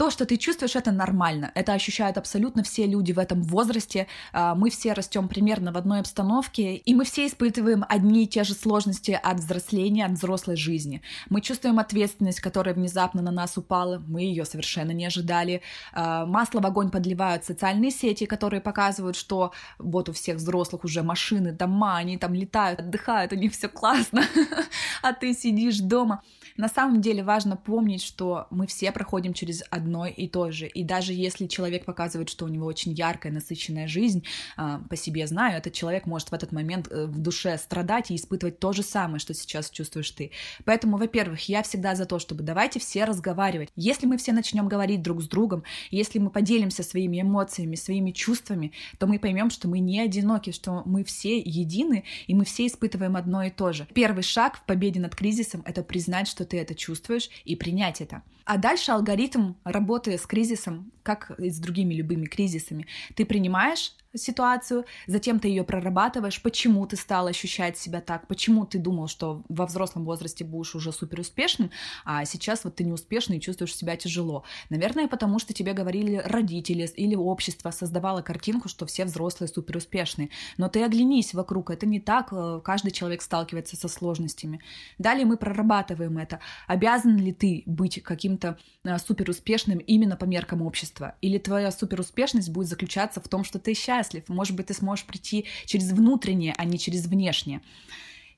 то, 0.04 0.10
что 0.10 0.26
ты 0.26 0.36
чувствуешь, 0.36 0.76
это 0.76 0.92
нормально. 0.92 1.54
Это 1.56 1.72
ощущают 1.72 2.18
абсолютно 2.18 2.62
все 2.62 2.86
люди 2.86 3.14
в 3.14 3.20
этом 3.20 3.42
возрасте. 3.42 4.08
А, 4.34 4.54
мы 4.54 4.70
все 4.70 4.92
растем 4.92 5.30
примерно 5.30 5.72
в 5.72 5.78
одной 5.78 6.02
обстановке, 6.02 6.76
и 6.76 6.94
мы 6.94 7.06
все 7.06 7.26
испытываем 7.26 7.86
одни 7.88 8.26
и 8.26 8.28
те 8.28 8.44
же 8.44 8.54
сложности 8.54 9.18
от 9.24 9.38
взросления, 9.38 10.06
от 10.06 10.12
взрослой 10.12 10.58
жизни. 10.58 11.02
Мы 11.30 11.40
чувствуем 11.40 11.80
ответственность, 11.80 12.42
которая 12.42 12.76
внезапно 12.76 13.22
на 13.22 13.32
нас 13.32 13.58
упала. 13.58 14.04
Мы 14.06 14.24
ее 14.24 14.44
совершенно 14.44 14.92
не 14.92 15.06
ожидали. 15.06 15.62
А, 15.94 16.26
масло 16.26 16.60
в 16.60 16.66
огонь 16.66 16.92
подливают 16.92 17.46
социальные 17.46 17.92
сети, 17.92 18.26
которые 18.26 18.60
показывают, 18.60 19.16
что 19.16 19.54
вот 19.80 20.10
у 20.10 20.12
всех 20.12 20.36
взрослых 20.36 20.84
уже 20.84 21.02
машины, 21.02 21.54
дома, 21.54 21.96
они 21.96 22.18
там 22.18 22.34
летают, 22.34 22.82
отдыхают, 22.82 23.32
у 23.32 23.38
них 23.38 23.54
все 23.54 23.70
классно, 23.70 24.26
а 25.02 25.14
ты 25.14 25.34
сидишь 25.34 25.78
дома. 25.78 26.22
На 26.58 26.68
самом 26.68 27.00
деле 27.00 27.24
важно 27.24 27.56
помнить, 27.56 28.04
что 28.04 28.48
мы 28.52 28.68
все 28.68 28.92
проходим 28.92 29.34
через 29.34 29.64
одно 29.94 30.08
и 30.08 30.28
то 30.28 30.52
же. 30.52 30.68
И 30.68 30.84
даже 30.84 31.14
если 31.14 31.48
человек 31.48 31.86
показывает, 31.86 32.30
что 32.30 32.46
у 32.46 32.48
него 32.48 32.66
очень 32.66 32.94
яркая, 32.94 33.32
насыщенная 33.32 33.88
жизнь, 33.88 34.24
а, 34.58 34.82
по 34.90 34.96
себе 34.96 35.28
знаю, 35.28 35.58
этот 35.58 35.74
человек 35.74 36.06
может 36.06 36.30
в 36.30 36.34
этот 36.34 36.52
момент 36.52 36.88
э, 36.90 37.06
в 37.06 37.20
душе 37.20 37.58
страдать 37.58 38.10
и 38.12 38.16
испытывать 38.16 38.60
то 38.60 38.74
же 38.74 38.82
самое, 38.84 39.20
что 39.20 39.34
сейчас 39.34 39.70
чувствуешь 39.70 40.10
ты. 40.12 40.32
Поэтому, 40.66 40.98
во-первых, 40.98 41.48
я 41.50 41.62
всегда 41.62 41.96
за 41.96 42.06
то, 42.06 42.20
чтобы 42.20 42.44
давайте 42.44 42.80
все 42.80 43.06
разговаривать. 43.06 43.70
Если 43.76 44.08
мы 44.08 44.18
все 44.18 44.34
начнем 44.34 44.68
говорить 44.68 45.02
друг 45.02 45.22
с 45.22 45.28
другом, 45.28 45.64
если 45.92 46.20
мы 46.20 46.30
поделимся 46.30 46.84
своими 46.84 47.22
эмоциями, 47.22 47.76
своими 47.76 48.12
чувствами, 48.12 48.72
то 48.98 49.08
мы 49.08 49.20
поймем, 49.20 49.50
что 49.50 49.68
мы 49.68 49.80
не 49.80 50.02
одиноки, 50.02 50.52
что 50.52 50.82
мы 50.86 51.04
все 51.04 51.38
едины, 51.38 52.04
и 52.28 52.34
мы 52.34 52.46
все 52.46 52.66
испытываем 52.66 53.16
одно 53.16 53.44
и 53.44 53.52
то 53.52 53.74
же. 53.74 53.88
Первый 53.94 54.24
шаг 54.24 54.58
в 54.58 54.66
победе 54.66 55.00
над 55.00 55.16
кризисом— 55.16 55.62
это 55.66 55.84
признать, 55.84 56.28
что 56.28 56.46
ты 56.46 56.58
это 56.60 56.74
чувствуешь, 56.74 57.30
и 57.46 57.56
принять 57.56 58.02
это. 58.02 58.24
А 58.46 58.58
дальше 58.58 58.92
алгоритм 58.92 59.54
работы 59.74 60.18
с 60.18 60.26
кризисом 60.26 60.93
как 61.04 61.32
и 61.40 61.50
с 61.50 61.60
другими 61.60 61.94
любыми 61.94 62.26
кризисами. 62.26 62.88
Ты 63.16 63.26
принимаешь 63.26 63.94
ситуацию, 64.16 64.86
затем 65.08 65.40
ты 65.40 65.48
ее 65.48 65.64
прорабатываешь, 65.64 66.42
почему 66.42 66.86
ты 66.86 66.96
стал 66.96 67.28
ощущать 67.28 67.78
себя 67.78 68.02
так, 68.02 68.28
почему 68.28 68.66
ты 68.66 68.78
думал, 68.78 69.08
что 69.08 69.44
во 69.50 69.66
взрослом 69.66 70.06
возрасте 70.06 70.44
будешь 70.44 70.76
уже 70.76 70.92
супер 70.92 71.22
успешным, 71.22 71.72
а 72.06 72.24
сейчас 72.26 72.64
вот 72.64 72.76
ты 72.76 72.84
неуспешный 72.84 73.38
и 73.38 73.42
чувствуешь 73.42 73.76
себя 73.76 73.96
тяжело. 73.98 74.44
Наверное, 74.70 75.08
потому 75.08 75.40
что 75.40 75.54
тебе 75.54 75.74
говорили 75.74 76.22
родители 76.24 76.90
или 76.96 77.16
общество 77.16 77.72
создавало 77.72 78.22
картинку, 78.22 78.70
что 78.70 78.86
все 78.86 79.06
взрослые 79.06 79.48
супер 79.48 79.78
успешные. 79.78 80.30
Но 80.58 80.70
ты 80.70 80.84
оглянись 80.84 81.34
вокруг, 81.34 81.72
это 81.72 81.86
не 81.86 82.00
так, 82.00 82.30
э, 82.32 82.62
каждый 82.64 82.92
человек 82.92 83.22
сталкивается 83.22 83.76
со 83.76 83.88
сложностями. 83.88 84.60
Далее 84.98 85.26
мы 85.26 85.38
прорабатываем 85.38 86.18
это. 86.18 86.40
Обязан 86.68 87.18
ли 87.18 87.34
ты 87.34 87.64
быть 87.66 88.02
каким-то 88.04 88.58
э, 88.84 88.98
супер 89.00 89.30
успешным 89.30 89.80
именно 89.80 90.16
по 90.16 90.26
меркам 90.26 90.62
общества? 90.62 90.93
Или 91.22 91.38
твоя 91.38 91.72
супер 91.72 92.00
успешность 92.00 92.50
будет 92.50 92.68
заключаться 92.68 93.22
в 93.22 93.28
том, 93.28 93.44
что 93.44 93.60
ты 93.60 93.74
счастлив. 93.74 94.28
Может 94.28 94.56
быть, 94.56 94.68
ты 94.68 94.74
сможешь 94.74 95.06
прийти 95.06 95.46
через 95.66 95.92
внутреннее, 95.92 96.54
а 96.58 96.66
не 96.66 96.78
через 96.78 97.06
внешнее. 97.06 97.62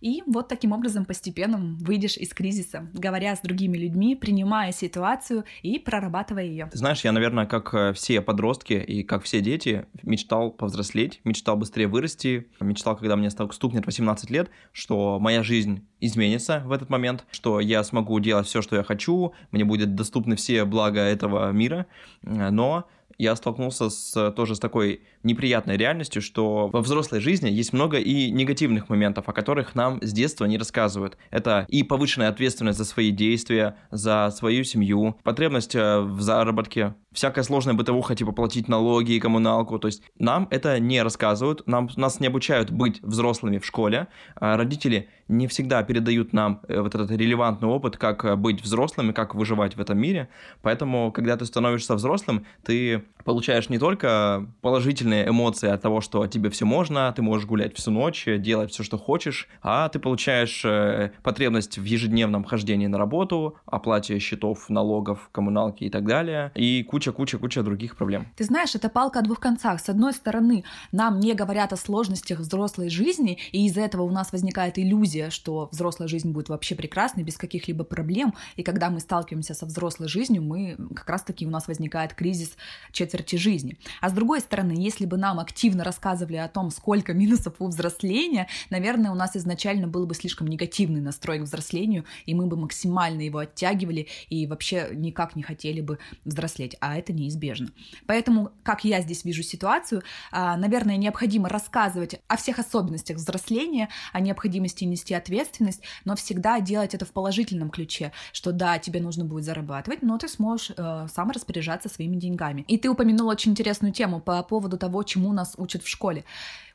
И 0.05 0.21
вот 0.27 0.47
таким 0.47 0.71
образом 0.71 1.03
постепенно 1.03 1.57
выйдешь 1.57 2.15
из 2.17 2.31
кризиса, 2.31 2.87
говоря 2.93 3.35
с 3.35 3.41
другими 3.41 3.75
людьми, 3.75 4.15
принимая 4.15 4.71
ситуацию 4.71 5.45
и 5.63 5.79
прорабатывая 5.79 6.43
ее. 6.43 6.69
знаешь, 6.73 7.03
я, 7.03 7.11
наверное, 7.11 7.47
как 7.47 7.73
э, 7.73 7.91
все 7.93 8.21
подростки 8.21 8.73
и 8.73 9.01
как 9.01 9.23
все 9.23 9.41
дети, 9.41 9.87
мечтал 10.03 10.51
повзрослеть, 10.51 11.21
мечтал 11.23 11.57
быстрее 11.57 11.87
вырасти, 11.87 12.45
мечтал, 12.59 12.95
когда 12.95 13.15
мне 13.15 13.31
стукнет 13.31 13.87
18 13.87 14.29
лет, 14.29 14.51
что 14.73 15.17
моя 15.19 15.41
жизнь 15.41 15.87
изменится 15.99 16.61
в 16.67 16.71
этот 16.71 16.91
момент, 16.91 17.25
что 17.31 17.59
я 17.59 17.83
смогу 17.83 18.19
делать 18.19 18.45
все, 18.45 18.61
что 18.61 18.75
я 18.75 18.83
хочу, 18.83 19.33
мне 19.49 19.65
будет 19.65 19.95
доступны 19.95 20.35
все 20.35 20.65
блага 20.65 20.99
этого 20.99 21.51
мира, 21.51 21.87
но 22.21 22.87
я 23.17 23.35
столкнулся 23.35 23.89
с, 23.89 24.31
тоже 24.31 24.55
с 24.55 24.59
такой 24.59 25.01
неприятной 25.23 25.77
реальностью, 25.77 26.21
что 26.21 26.67
во 26.67 26.81
взрослой 26.81 27.19
жизни 27.19 27.49
есть 27.49 27.73
много 27.73 27.97
и 27.97 28.31
негативных 28.31 28.89
моментов, 28.89 29.29
о 29.29 29.33
которых 29.33 29.75
нам 29.75 30.01
с 30.01 30.11
детства 30.11 30.45
не 30.45 30.57
рассказывают. 30.57 31.17
Это 31.31 31.65
и 31.69 31.83
повышенная 31.83 32.29
ответственность 32.29 32.77
за 32.77 32.85
свои 32.85 33.11
действия, 33.11 33.77
за 33.91 34.31
свою 34.35 34.63
семью, 34.63 35.17
потребность 35.23 35.75
э, 35.75 35.99
в 35.99 36.21
заработке, 36.21 36.95
всякая 37.15 37.43
сложная 37.43 37.73
бытовуха, 37.73 38.13
типа 38.13 38.31
платить 38.31 38.67
налоги 38.67 39.13
и 39.13 39.19
коммуналку. 39.19 39.79
То 39.79 39.87
есть 39.87 40.03
нам 40.19 40.47
это 40.51 40.79
не 40.79 41.01
рассказывают, 41.01 41.65
нам, 41.65 41.89
нас 41.95 42.19
не 42.19 42.27
обучают 42.27 42.69
быть 42.69 43.01
взрослыми 43.01 43.57
в 43.57 43.65
школе. 43.65 44.07
А 44.35 44.57
родители 44.57 45.09
не 45.27 45.47
всегда 45.47 45.81
передают 45.83 46.33
нам 46.33 46.61
э, 46.67 46.79
вот 46.79 46.93
этот 46.93 47.09
релевантный 47.11 47.67
опыт, 47.67 47.97
как 47.97 48.25
э, 48.25 48.35
быть 48.35 48.61
взрослым 48.61 49.09
и 49.09 49.13
как 49.13 49.33
выживать 49.33 49.75
в 49.75 49.81
этом 49.81 49.97
мире. 49.97 50.29
Поэтому, 50.61 51.11
когда 51.11 51.35
ты 51.37 51.45
становишься 51.45 51.95
взрослым, 51.95 52.45
ты 52.63 53.03
получаешь 53.23 53.69
не 53.69 53.79
только 53.79 54.47
положительные 54.61 55.27
эмоции 55.27 55.69
от 55.69 55.81
того, 55.81 56.01
что 56.01 56.27
тебе 56.27 56.49
все 56.49 56.65
можно, 56.65 57.11
ты 57.15 57.21
можешь 57.21 57.47
гулять 57.47 57.75
всю 57.75 57.91
ночь, 57.91 58.25
делать 58.25 58.71
все, 58.71 58.83
что 58.83 58.97
хочешь, 58.97 59.47
а 59.63 59.89
ты 59.89 59.97
получаешь 59.99 60.63
э, 60.63 61.11
потребность 61.23 61.79
в 61.79 61.83
ежедневном 61.83 62.43
хождении 62.43 62.87
на 62.87 62.97
работу, 62.97 63.55
оплате 63.65 64.19
счетов, 64.19 64.69
налогов, 64.69 65.29
коммуналки 65.31 65.85
и 65.85 65.89
так 65.89 66.05
далее, 66.05 66.51
и 66.53 66.83
куча-куча-куча 67.11 67.63
других 67.63 67.95
проблем. 67.95 68.27
Ты 68.35 68.43
знаешь, 68.43 68.75
это 68.75 68.89
палка 68.89 69.19
о 69.19 69.21
двух 69.21 69.39
концах. 69.39 69.79
С 69.79 69.89
одной 69.89 70.13
стороны, 70.13 70.63
нам 70.91 71.19
не 71.19 71.33
говорят 71.33 71.73
о 71.73 71.77
сложностях 71.77 72.39
взрослой 72.39 72.89
жизни, 72.89 73.37
и 73.51 73.65
из-за 73.67 73.81
этого 73.81 74.03
у 74.03 74.11
нас 74.11 74.31
возникает 74.31 74.77
иллюзия, 74.79 75.29
что 75.29 75.69
взрослая 75.71 76.07
жизнь 76.07 76.31
будет 76.31 76.49
вообще 76.49 76.75
прекрасной, 76.75 77.23
без 77.23 77.37
каких-либо 77.37 77.83
проблем, 77.83 78.33
и 78.55 78.63
когда 78.63 78.89
мы 78.89 78.99
сталкиваемся 78.99 79.53
со 79.53 79.65
взрослой 79.65 80.07
жизнью, 80.07 80.43
мы 80.43 80.77
как 80.95 81.09
раз-таки 81.09 81.45
у 81.45 81.49
нас 81.49 81.67
возникает 81.67 82.13
кризис 82.13 82.55
четверти 82.91 83.35
жизни. 83.35 83.77
А 84.01 84.09
с 84.09 84.13
другой 84.13 84.39
стороны, 84.39 84.73
если 84.77 85.05
бы 85.05 85.17
нам 85.17 85.39
активно 85.39 85.83
рассказывали 85.83 86.37
о 86.37 86.47
том, 86.47 86.71
сколько 86.71 87.13
минусов 87.13 87.55
у 87.59 87.67
взросления, 87.67 88.47
наверное, 88.69 89.11
у 89.11 89.15
нас 89.15 89.35
изначально 89.35 89.87
был 89.87 90.05
бы 90.05 90.15
слишком 90.15 90.47
негативный 90.47 91.01
настрой 91.01 91.39
к 91.39 91.43
взрослению, 91.43 92.05
и 92.25 92.33
мы 92.33 92.47
бы 92.47 92.57
максимально 92.57 93.21
его 93.21 93.39
оттягивали 93.39 94.07
и 94.29 94.47
вообще 94.47 94.89
никак 94.93 95.35
не 95.35 95.43
хотели 95.43 95.81
бы 95.81 95.99
взрослеть, 96.23 96.75
а 96.79 96.94
это 96.97 97.13
неизбежно. 97.13 97.69
Поэтому, 98.05 98.51
как 98.63 98.83
я 98.83 99.01
здесь 99.01 99.25
вижу 99.25 99.43
ситуацию, 99.43 100.03
а, 100.31 100.57
наверное, 100.57 100.97
необходимо 100.97 101.49
рассказывать 101.49 102.19
о 102.27 102.37
всех 102.37 102.59
особенностях 102.59 103.17
взросления, 103.17 103.89
о 104.13 104.19
необходимости 104.19 104.83
нести 104.83 105.13
ответственность, 105.13 105.81
но 106.05 106.15
всегда 106.15 106.59
делать 106.59 106.93
это 106.93 107.05
в 107.05 107.11
положительном 107.11 107.69
ключе, 107.69 108.11
что 108.33 108.51
да, 108.51 108.79
тебе 108.79 109.01
нужно 109.01 109.25
будет 109.25 109.45
зарабатывать, 109.45 110.01
но 110.01 110.17
ты 110.17 110.27
сможешь 110.27 110.71
э, 110.75 111.07
сам 111.13 111.31
распоряжаться 111.31 111.89
своими 111.89 112.17
деньгами. 112.17 112.65
И 112.67 112.77
ты 112.77 112.89
упомянул 112.89 113.27
очень 113.27 113.51
интересную 113.51 113.93
тему 113.93 114.19
по 114.19 114.41
поводу 114.43 114.77
того, 114.77 115.03
чему 115.03 115.33
нас 115.33 115.55
учат 115.57 115.83
в 115.83 115.87
школе. 115.87 116.23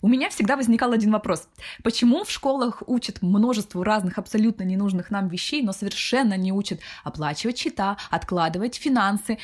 У 0.03 0.09
меня 0.09 0.31
всегда 0.31 0.57
возникал 0.57 0.93
один 0.93 1.13
вопрос. 1.13 1.47
Почему 1.83 2.25
в 2.25 2.31
школах 2.31 2.83
учат 2.87 3.21
множество 3.21 3.85
разных 3.85 4.17
абсолютно 4.17 4.63
ненужных 4.63 5.11
нам 5.11 5.29
вещей, 5.29 5.63
но 5.63 5.73
совершенно 5.73 6.39
не 6.39 6.53
учат 6.53 6.81
оплачивать 7.05 7.59
счета, 7.59 7.99
откладывать 8.11 8.77
финансы? 8.77 9.39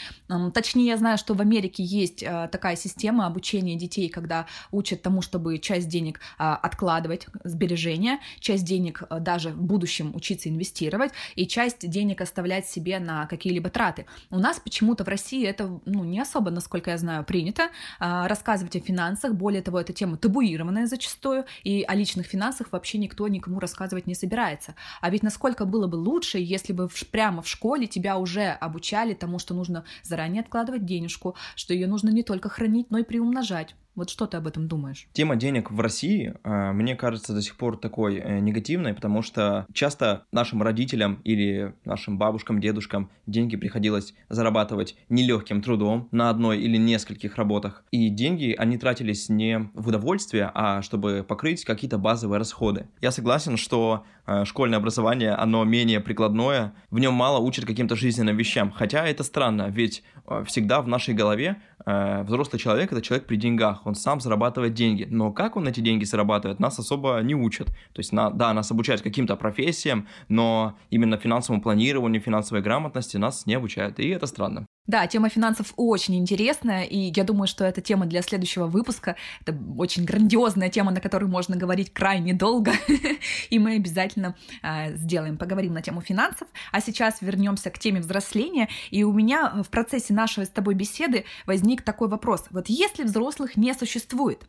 Точнее, 0.57 0.87
я 0.87 0.97
знаю, 0.97 1.19
что 1.19 1.35
в 1.35 1.43
Америке 1.43 1.83
есть 1.83 2.23
э, 2.23 2.49
такая 2.51 2.77
система 2.77 3.27
обучения 3.27 3.77
детей, 3.77 4.09
когда 4.09 4.47
учат 4.71 5.03
тому, 5.03 5.21
чтобы 5.21 5.59
часть 5.59 5.87
денег 5.87 6.19
а, 6.39 6.57
откладывать, 6.57 7.27
сбережения, 7.45 8.21
часть 8.41 8.65
денег 8.65 9.03
э, 9.11 9.21
даже 9.21 9.51
в 9.51 9.61
будущем 9.61 10.15
учиться 10.15 10.49
инвестировать, 10.49 11.13
и 11.35 11.47
часть 11.47 11.87
денег 11.87 12.23
оставлять 12.23 12.67
себе 12.67 13.01
на 13.01 13.27
какие-либо 13.27 13.69
траты. 13.69 14.07
У 14.31 14.39
нас 14.39 14.59
почему-то 14.59 15.05
в 15.05 15.09
России 15.09 15.47
это 15.47 15.79
ну, 15.85 16.05
не 16.05 16.21
особо, 16.21 16.51
насколько 16.51 16.91
я 16.91 16.97
знаю, 16.97 17.23
принято 17.23 17.69
рассказывать 17.99 18.77
о 18.77 18.81
финансах. 18.81 19.35
Более 19.35 19.61
того, 19.61 19.79
эта 19.79 19.93
тема 19.93 20.17
табу 20.17 20.37
табуированная 20.37 20.87
зачастую, 20.87 21.45
и 21.65 21.85
о 21.87 21.95
личных 21.95 22.27
финансах 22.27 22.69
вообще 22.73 22.97
никто 22.99 23.29
никому 23.29 23.61
рассказывать 23.61 24.07
не 24.07 24.15
собирается. 24.15 24.75
А 25.03 25.11
ведь 25.11 25.23
насколько 25.23 25.67
было 25.67 25.87
бы 25.87 25.97
лучше, 25.97 26.39
если 26.39 26.73
бы 26.73 26.89
прямо 27.11 27.43
в 27.43 27.49
школе 27.49 27.87
тебя 27.87 28.17
уже 28.17 28.49
обучали 28.49 29.13
тому, 29.13 29.39
что 29.39 29.55
нужно 29.55 29.85
заранее 30.03 30.46
откладывать 30.47 30.87
денежку, 30.87 31.37
что 31.55 31.75
ее 31.75 31.87
нужно 31.87 32.11
не 32.11 32.23
только 32.23 32.49
хранить, 32.49 32.91
но 32.91 32.99
и 32.99 33.05
приумножать. 33.05 33.75
Вот 33.97 34.11
что 34.11 34.27
ты 34.27 34.37
об 34.37 34.47
этом 34.47 34.69
думаешь? 34.69 35.09
Тема 35.15 35.37
денег 35.37 35.71
в 35.71 35.81
России, 35.81 36.35
а, 36.45 36.75
мне 36.75 36.97
кажется, 36.97 37.33
до 37.33 37.41
сих 37.41 37.57
пор 37.57 37.79
такой 37.79 38.17
э, 38.17 38.41
негативной, 38.41 38.93
потому 38.93 39.23
что 39.23 39.67
часто 39.73 40.27
нашим 40.33 40.63
родителям 40.63 41.23
или 41.25 41.75
нашим 41.87 42.19
бабушкам, 42.19 42.61
дедушкам 42.61 43.11
деньги 43.27 43.57
приходилось 43.57 44.13
зарабатывать 44.29 44.97
нелегким 45.09 45.63
трудом 45.63 46.09
на 46.13 46.29
одной 46.29 46.59
или 46.59 46.77
нескольких 46.77 47.37
работах. 47.37 47.85
И 47.91 48.11
деньги, 48.11 48.55
они 48.59 48.77
тратились 48.77 49.31
не 49.31 49.71
в 49.73 49.89
удовольствие, 49.89 50.51
а 50.53 50.83
чтобы 50.83 51.25
покрыть 51.27 51.65
какие-то 51.65 51.97
базовые 51.97 52.39
расходы. 52.39 52.89
Я 53.01 53.11
согласен, 53.11 53.57
что 53.57 54.05
э, 54.27 54.45
школьное 54.45 54.79
образование, 54.79 55.33
оно 55.33 55.65
менее 55.65 56.01
прикладное, 56.01 56.75
в 56.91 56.99
нем 56.99 57.15
мало 57.15 57.39
учат 57.39 57.65
каким-то 57.65 57.97
жизненным 57.97 58.37
вещам. 58.37 58.73
Хотя 58.73 59.07
это 59.07 59.25
странно, 59.25 59.71
ведь 59.71 60.03
э, 60.27 60.45
всегда 60.47 60.83
в 60.83 60.87
нашей 60.87 61.15
голове 61.15 61.57
взрослый 61.87 62.59
человек— 62.59 62.91
это 62.93 63.01
человек 63.01 63.29
при 63.29 63.37
деньгах 63.37 63.86
он 63.87 63.95
сам 63.95 64.21
зарабатывает 64.21 64.75
деньги. 64.75 65.07
Но 65.11 65.33
как 65.33 65.57
он 65.57 65.69
эти 65.69 65.81
деньги 65.81 66.05
зарабатывает, 66.05 66.61
нас 66.61 66.79
особо 66.79 67.21
не 67.23 67.35
учат. 67.35 67.69
То 67.69 67.99
есть, 67.99 68.13
на, 68.13 68.31
да, 68.31 68.53
нас 68.53 68.71
обучают 68.71 69.03
каким-то 69.03 69.37
профессиям, 69.37 70.07
но 70.29 70.77
именно 70.91 71.17
финансовому 71.17 71.63
планированию, 71.63 72.21
финансовой 72.21 72.63
грамотности 72.63 73.17
нас 73.17 73.47
не 73.47 73.55
обучают. 73.55 73.99
И 73.99 74.09
это 74.09 74.27
странно. 74.27 74.66
Да, 74.87 75.07
тема 75.09 75.29
финансов 75.29 75.73
очень 75.77 76.15
интересная, 76.17 76.85
и 76.85 77.13
я 77.15 77.25
думаю, 77.25 77.49
что 77.49 77.65
это 77.65 77.81
тема 77.81 78.07
для 78.07 78.23
следующего 78.23 78.67
выпуска. 78.67 79.17
Это 79.41 79.57
очень 79.77 80.05
грандиозная 80.05 80.69
тема, 80.69 80.93
на 80.93 81.01
которую 81.01 81.29
можно 81.29 81.57
говорить 81.57 81.93
крайне 81.93 82.35
долго, 82.35 82.73
и 83.51 83.59
мы 83.59 83.75
обязательно 83.75 84.37
э, 84.63 84.95
сделаем, 84.97 85.39
поговорим 85.39 85.75
на 85.75 85.83
тему 85.83 86.01
финансов. 86.01 86.47
А 86.71 86.81
сейчас 86.81 87.21
вернемся 87.21 87.71
к 87.71 87.79
теме 87.79 88.01
взросления, 88.01 88.69
и 88.91 89.03
у 89.03 89.13
меня 89.13 89.63
в 89.63 89.71
процессе 89.71 90.15
нашей 90.15 90.47
с 90.47 90.51
тобой 90.51 90.75
беседы 90.75 91.25
возник 91.47 91.83
такой 91.83 92.09
вопрос. 92.09 92.45
Вот 92.51 92.69
если 92.69 93.03
взрослых 93.03 93.57
не 93.57 93.75
существует, 93.75 94.47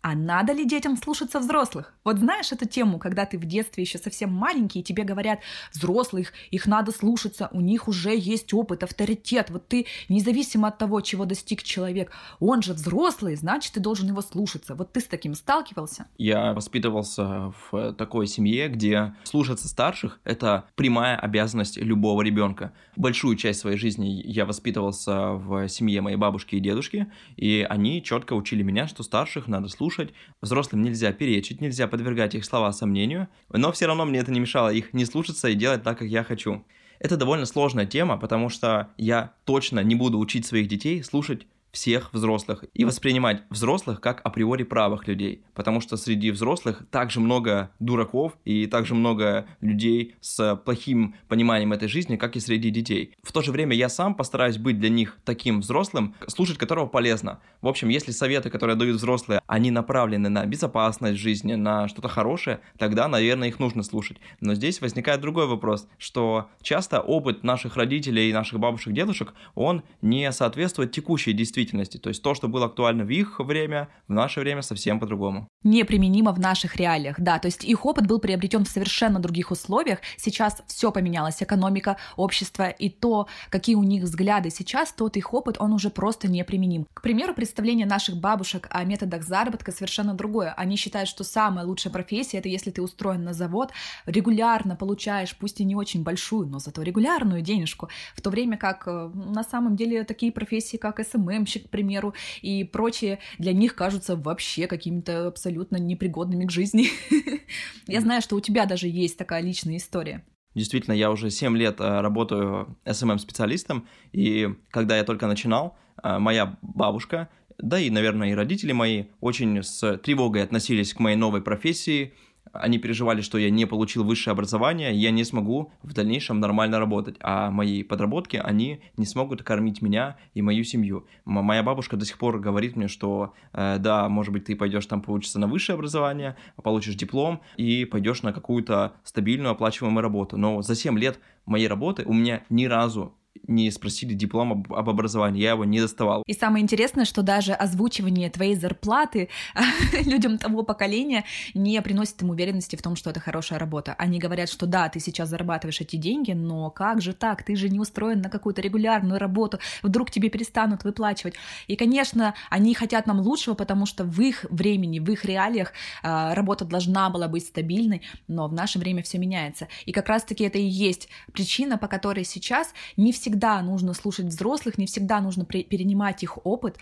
а 0.00 0.14
надо 0.14 0.52
ли 0.52 0.64
детям 0.64 0.96
слушаться 0.96 1.40
взрослых? 1.40 1.92
Вот 2.04 2.18
знаешь 2.18 2.52
эту 2.52 2.66
тему, 2.66 2.98
когда 2.98 3.26
ты 3.26 3.36
в 3.36 3.44
детстве 3.44 3.82
еще 3.82 3.98
совсем 3.98 4.32
маленький, 4.32 4.80
и 4.80 4.82
тебе 4.82 5.02
говорят, 5.02 5.40
взрослых, 5.72 6.32
их 6.50 6.66
надо 6.66 6.92
слушаться, 6.92 7.48
у 7.52 7.60
них 7.60 7.88
уже 7.88 8.16
есть 8.16 8.54
опыт, 8.54 8.84
авторитет. 8.84 9.50
Вот 9.50 9.66
ты, 9.66 9.86
независимо 10.08 10.68
от 10.68 10.78
того, 10.78 11.00
чего 11.00 11.24
достиг 11.24 11.62
человек, 11.62 12.12
он 12.38 12.62
же 12.62 12.74
взрослый, 12.74 13.34
значит, 13.34 13.72
ты 13.74 13.80
должен 13.80 14.08
его 14.08 14.22
слушаться. 14.22 14.74
Вот 14.74 14.92
ты 14.92 15.00
с 15.00 15.04
таким 15.04 15.34
сталкивался? 15.34 16.06
Я 16.16 16.52
воспитывался 16.52 17.52
в 17.70 17.92
такой 17.94 18.28
семье, 18.28 18.68
где 18.68 19.14
слушаться 19.24 19.68
старших— 19.68 20.20
это 20.24 20.64
прямая 20.76 21.16
обязанность 21.16 21.76
любого 21.76 22.22
ребенка. 22.22 22.72
Большую 22.96 23.36
часть 23.36 23.60
своей 23.60 23.76
жизни 23.76 24.22
я 24.24 24.46
воспитывался 24.46 25.32
в 25.32 25.68
семье 25.68 26.00
моей 26.02 26.16
бабушки 26.16 26.54
и 26.54 26.60
дедушки, 26.60 27.10
и 27.36 27.66
они 27.68 28.02
четко 28.02 28.34
учили 28.34 28.62
меня, 28.62 28.86
что 28.86 29.02
старших 29.02 29.48
надо 29.48 29.68
слушать 29.68 29.87
слушать, 29.88 30.12
взрослым 30.42 30.82
нельзя 30.82 31.12
перечить, 31.12 31.60
нельзя 31.60 31.88
подвергать 31.88 32.34
их 32.34 32.44
слова 32.44 32.72
сомнению, 32.72 33.28
но 33.48 33.72
все 33.72 33.86
равно 33.86 34.04
мне 34.04 34.18
это 34.18 34.30
не 34.30 34.40
мешало 34.40 34.68
их 34.68 34.92
не 34.92 35.06
слушаться 35.06 35.48
и 35.48 35.54
делать 35.54 35.82
так, 35.82 35.98
как 35.98 36.08
я 36.08 36.24
хочу. 36.24 36.64
Это 36.98 37.16
довольно 37.16 37.46
сложная 37.46 37.86
тема, 37.86 38.18
потому 38.18 38.50
что 38.50 38.88
я 38.98 39.32
точно 39.44 39.80
не 39.80 39.94
буду 39.94 40.18
учить 40.18 40.44
своих 40.44 40.68
детей 40.68 41.02
слушать 41.02 41.46
всех 41.72 42.12
взрослых 42.12 42.64
и 42.74 42.84
воспринимать 42.84 43.42
взрослых 43.50 44.00
как 44.00 44.20
априори 44.24 44.62
правых 44.62 45.06
людей, 45.06 45.44
потому 45.54 45.80
что 45.80 45.96
среди 45.96 46.30
взрослых 46.30 46.82
также 46.90 47.20
много 47.20 47.70
дураков 47.78 48.36
и 48.44 48.66
также 48.66 48.94
много 48.94 49.46
людей 49.60 50.14
с 50.20 50.56
плохим 50.56 51.14
пониманием 51.28 51.72
этой 51.72 51.88
жизни, 51.88 52.16
как 52.16 52.36
и 52.36 52.40
среди 52.40 52.70
детей. 52.70 53.14
В 53.22 53.32
то 53.32 53.42
же 53.42 53.52
время 53.52 53.76
я 53.76 53.88
сам 53.88 54.14
постараюсь 54.14 54.56
быть 54.56 54.78
для 54.78 54.88
них 54.88 55.18
таким 55.24 55.60
взрослым, 55.60 56.14
слушать 56.26 56.58
которого 56.58 56.86
полезно. 56.86 57.40
В 57.60 57.68
общем, 57.68 57.88
если 57.88 58.12
советы, 58.12 58.50
которые 58.50 58.76
дают 58.76 58.96
взрослые, 58.96 59.40
они 59.46 59.70
направлены 59.70 60.28
на 60.28 60.46
безопасность 60.46 61.18
жизни, 61.18 61.54
на 61.54 61.88
что-то 61.88 62.08
хорошее, 62.08 62.60
тогда, 62.78 63.08
наверное, 63.08 63.48
их 63.48 63.58
нужно 63.58 63.82
слушать. 63.82 64.18
Но 64.40 64.54
здесь 64.54 64.80
возникает 64.80 65.20
другой 65.20 65.46
вопрос, 65.46 65.86
что 65.98 66.48
часто 66.62 67.00
опыт 67.00 67.44
наших 67.44 67.76
родителей, 67.76 68.32
наших 68.32 68.58
бабушек, 68.58 68.92
дедушек, 68.92 69.34
он 69.54 69.82
не 70.00 70.30
соответствует 70.32 70.92
текущей 70.92 71.32
действительности 71.32 71.57
действительности. 71.58 71.98
То 71.98 72.08
есть 72.08 72.22
то, 72.22 72.34
что 72.34 72.48
было 72.48 72.66
актуально 72.66 73.04
в 73.04 73.10
их 73.10 73.40
время, 73.40 73.88
в 74.08 74.12
наше 74.12 74.40
время 74.40 74.62
совсем 74.62 75.00
по-другому. 75.00 75.48
Неприменимо 75.64 76.32
в 76.32 76.38
наших 76.38 76.76
реалиях, 76.76 77.20
да. 77.20 77.38
То 77.38 77.48
есть 77.48 77.64
их 77.64 77.84
опыт 77.84 78.06
был 78.06 78.20
приобретен 78.20 78.64
в 78.64 78.68
совершенно 78.68 79.18
других 79.18 79.50
условиях. 79.50 79.98
Сейчас 80.16 80.62
все 80.66 80.92
поменялось, 80.92 81.42
экономика, 81.42 81.96
общество 82.16 82.68
и 82.68 82.88
то, 82.88 83.26
какие 83.50 83.76
у 83.76 83.82
них 83.82 84.04
взгляды 84.04 84.50
сейчас, 84.50 84.92
тот 84.92 85.16
их 85.16 85.34
опыт, 85.34 85.56
он 85.58 85.72
уже 85.72 85.90
просто 85.90 86.28
неприменим. 86.28 86.86
К 86.94 87.02
примеру, 87.02 87.34
представление 87.34 87.86
наших 87.86 88.16
бабушек 88.16 88.68
о 88.70 88.84
методах 88.84 89.22
заработка 89.22 89.72
совершенно 89.72 90.14
другое. 90.14 90.54
Они 90.56 90.76
считают, 90.76 91.08
что 91.08 91.24
самая 91.24 91.66
лучшая 91.66 91.92
профессия 91.92 92.38
это 92.38 92.48
если 92.48 92.70
ты 92.70 92.82
устроен 92.82 93.24
на 93.24 93.32
завод, 93.32 93.72
регулярно 94.06 94.76
получаешь, 94.76 95.36
пусть 95.36 95.60
и 95.60 95.64
не 95.64 95.74
очень 95.74 96.02
большую, 96.02 96.46
но 96.46 96.58
зато 96.58 96.82
регулярную 96.82 97.42
денежку, 97.42 97.88
в 98.14 98.20
то 98.20 98.30
время 98.30 98.56
как 98.56 98.86
э, 98.86 99.10
на 99.14 99.42
самом 99.42 99.76
деле 99.76 100.04
такие 100.04 100.30
профессии, 100.32 100.76
как 100.76 101.00
SMM, 101.00 101.47
SMM-щик, 101.48 101.66
к 101.66 101.70
примеру, 101.70 102.14
и 102.42 102.64
прочие, 102.64 103.18
для 103.38 103.52
них 103.52 103.74
кажутся 103.74 104.16
вообще 104.16 104.66
какими-то 104.66 105.28
абсолютно 105.28 105.76
непригодными 105.76 106.46
к 106.46 106.50
жизни. 106.50 106.88
Я 107.86 108.00
знаю, 108.00 108.22
что 108.22 108.36
у 108.36 108.40
тебя 108.40 108.66
даже 108.66 108.88
есть 108.88 109.16
такая 109.16 109.42
личная 109.42 109.76
история. 109.76 110.24
Действительно, 110.54 110.94
я 110.94 111.10
уже 111.10 111.30
7 111.30 111.56
лет 111.56 111.78
э, 111.78 112.00
работаю 112.00 112.78
SMM-специалистом, 112.84 113.86
и 114.12 114.48
когда 114.70 114.96
я 114.96 115.04
только 115.04 115.26
начинал, 115.26 115.76
э, 116.02 116.18
моя 116.18 116.58
бабушка, 116.62 117.28
да 117.58 117.78
и, 117.78 117.90
наверное, 117.90 118.30
и 118.30 118.34
родители 118.34 118.72
мои 118.72 119.04
очень 119.20 119.62
с 119.62 119.98
тревогой 119.98 120.42
относились 120.42 120.94
к 120.94 121.00
моей 121.00 121.16
новой 121.16 121.42
профессии, 121.42 122.14
они 122.52 122.78
переживали, 122.78 123.20
что 123.20 123.38
я 123.38 123.50
не 123.50 123.66
получил 123.66 124.04
высшее 124.04 124.32
образование, 124.32 124.94
я 124.94 125.10
не 125.10 125.24
смогу 125.24 125.72
в 125.82 125.92
дальнейшем 125.92 126.40
нормально 126.40 126.78
работать, 126.78 127.16
а 127.20 127.50
мои 127.50 127.82
подработки, 127.82 128.36
они 128.36 128.80
не 128.96 129.06
смогут 129.06 129.42
кормить 129.42 129.82
меня 129.82 130.16
и 130.34 130.42
мою 130.42 130.64
семью. 130.64 131.06
М- 131.26 131.44
моя 131.44 131.62
бабушка 131.62 131.96
до 131.96 132.04
сих 132.04 132.18
пор 132.18 132.38
говорит 132.38 132.76
мне, 132.76 132.88
что 132.88 133.34
э, 133.52 133.76
да, 133.78 134.08
может 134.08 134.32
быть, 134.32 134.44
ты 134.44 134.56
пойдешь 134.56 134.86
там 134.86 135.02
получиться 135.02 135.38
на 135.38 135.46
высшее 135.46 135.74
образование, 135.74 136.36
получишь 136.62 136.94
диплом 136.94 137.40
и 137.56 137.84
пойдешь 137.84 138.22
на 138.22 138.32
какую-то 138.32 138.94
стабильную 139.04 139.52
оплачиваемую 139.52 140.02
работу. 140.02 140.36
Но 140.36 140.62
за 140.62 140.74
7 140.74 140.98
лет 140.98 141.18
моей 141.46 141.68
работы 141.68 142.04
у 142.04 142.12
меня 142.12 142.42
ни 142.50 142.66
разу 142.66 143.14
не 143.46 143.70
спросили 143.70 144.14
диплом 144.14 144.52
об, 144.52 144.72
об 144.72 144.88
образовании, 144.88 145.42
я 145.42 145.50
его 145.50 145.64
не 145.64 145.80
доставал. 145.80 146.22
И 146.26 146.32
самое 146.32 146.62
интересное, 146.62 147.04
что 147.04 147.22
даже 147.22 147.52
озвучивание 147.52 148.30
твоей 148.30 148.54
зарплаты 148.54 149.28
людям 150.04 150.38
того 150.38 150.62
поколения 150.62 151.24
не 151.54 151.80
приносит 151.82 152.20
им 152.22 152.30
уверенности 152.30 152.76
в 152.76 152.82
том, 152.82 152.96
что 152.96 153.10
это 153.10 153.20
хорошая 153.20 153.58
работа. 153.58 153.94
Они 153.98 154.18
говорят, 154.18 154.48
что 154.48 154.66
да, 154.66 154.88
ты 154.88 155.00
сейчас 155.00 155.28
зарабатываешь 155.28 155.80
эти 155.80 155.96
деньги, 155.96 156.32
но 156.32 156.70
как 156.70 157.00
же 157.00 157.12
так? 157.12 157.42
Ты 157.42 157.56
же 157.56 157.68
не 157.68 157.80
устроен 157.80 158.20
на 158.20 158.28
какую-то 158.28 158.60
регулярную 158.60 159.18
работу, 159.18 159.58
вдруг 159.82 160.10
тебе 160.10 160.28
перестанут 160.28 160.84
выплачивать. 160.84 161.34
И, 161.66 161.76
конечно, 161.76 162.34
они 162.50 162.74
хотят 162.74 163.06
нам 163.06 163.20
лучшего, 163.20 163.54
потому 163.54 163.86
что 163.86 164.04
в 164.04 164.20
их 164.20 164.44
времени, 164.50 164.98
в 164.98 165.10
их 165.10 165.24
реалиях 165.24 165.72
а, 166.02 166.34
работа 166.34 166.64
должна 166.64 167.10
была 167.10 167.28
быть 167.28 167.46
стабильной, 167.46 168.02
но 168.26 168.48
в 168.48 168.52
наше 168.52 168.78
время 168.78 169.02
все 169.02 169.18
меняется. 169.18 169.68
И 169.86 169.92
как 169.92 170.08
раз-таки 170.08 170.44
это 170.44 170.58
и 170.58 170.64
есть 170.64 171.08
причина, 171.32 171.78
по 171.78 171.88
которой 171.88 172.24
сейчас 172.24 172.72
не 172.96 173.12
всегда 173.12 173.27
всегда 173.28 173.60
нужно 173.60 173.92
слушать 173.92 174.26
взрослых, 174.26 174.78
не 174.78 174.86
всегда 174.86 175.20
нужно 175.20 175.44
перенимать 175.44 176.22
их 176.22 176.46
опыт. 176.46 176.78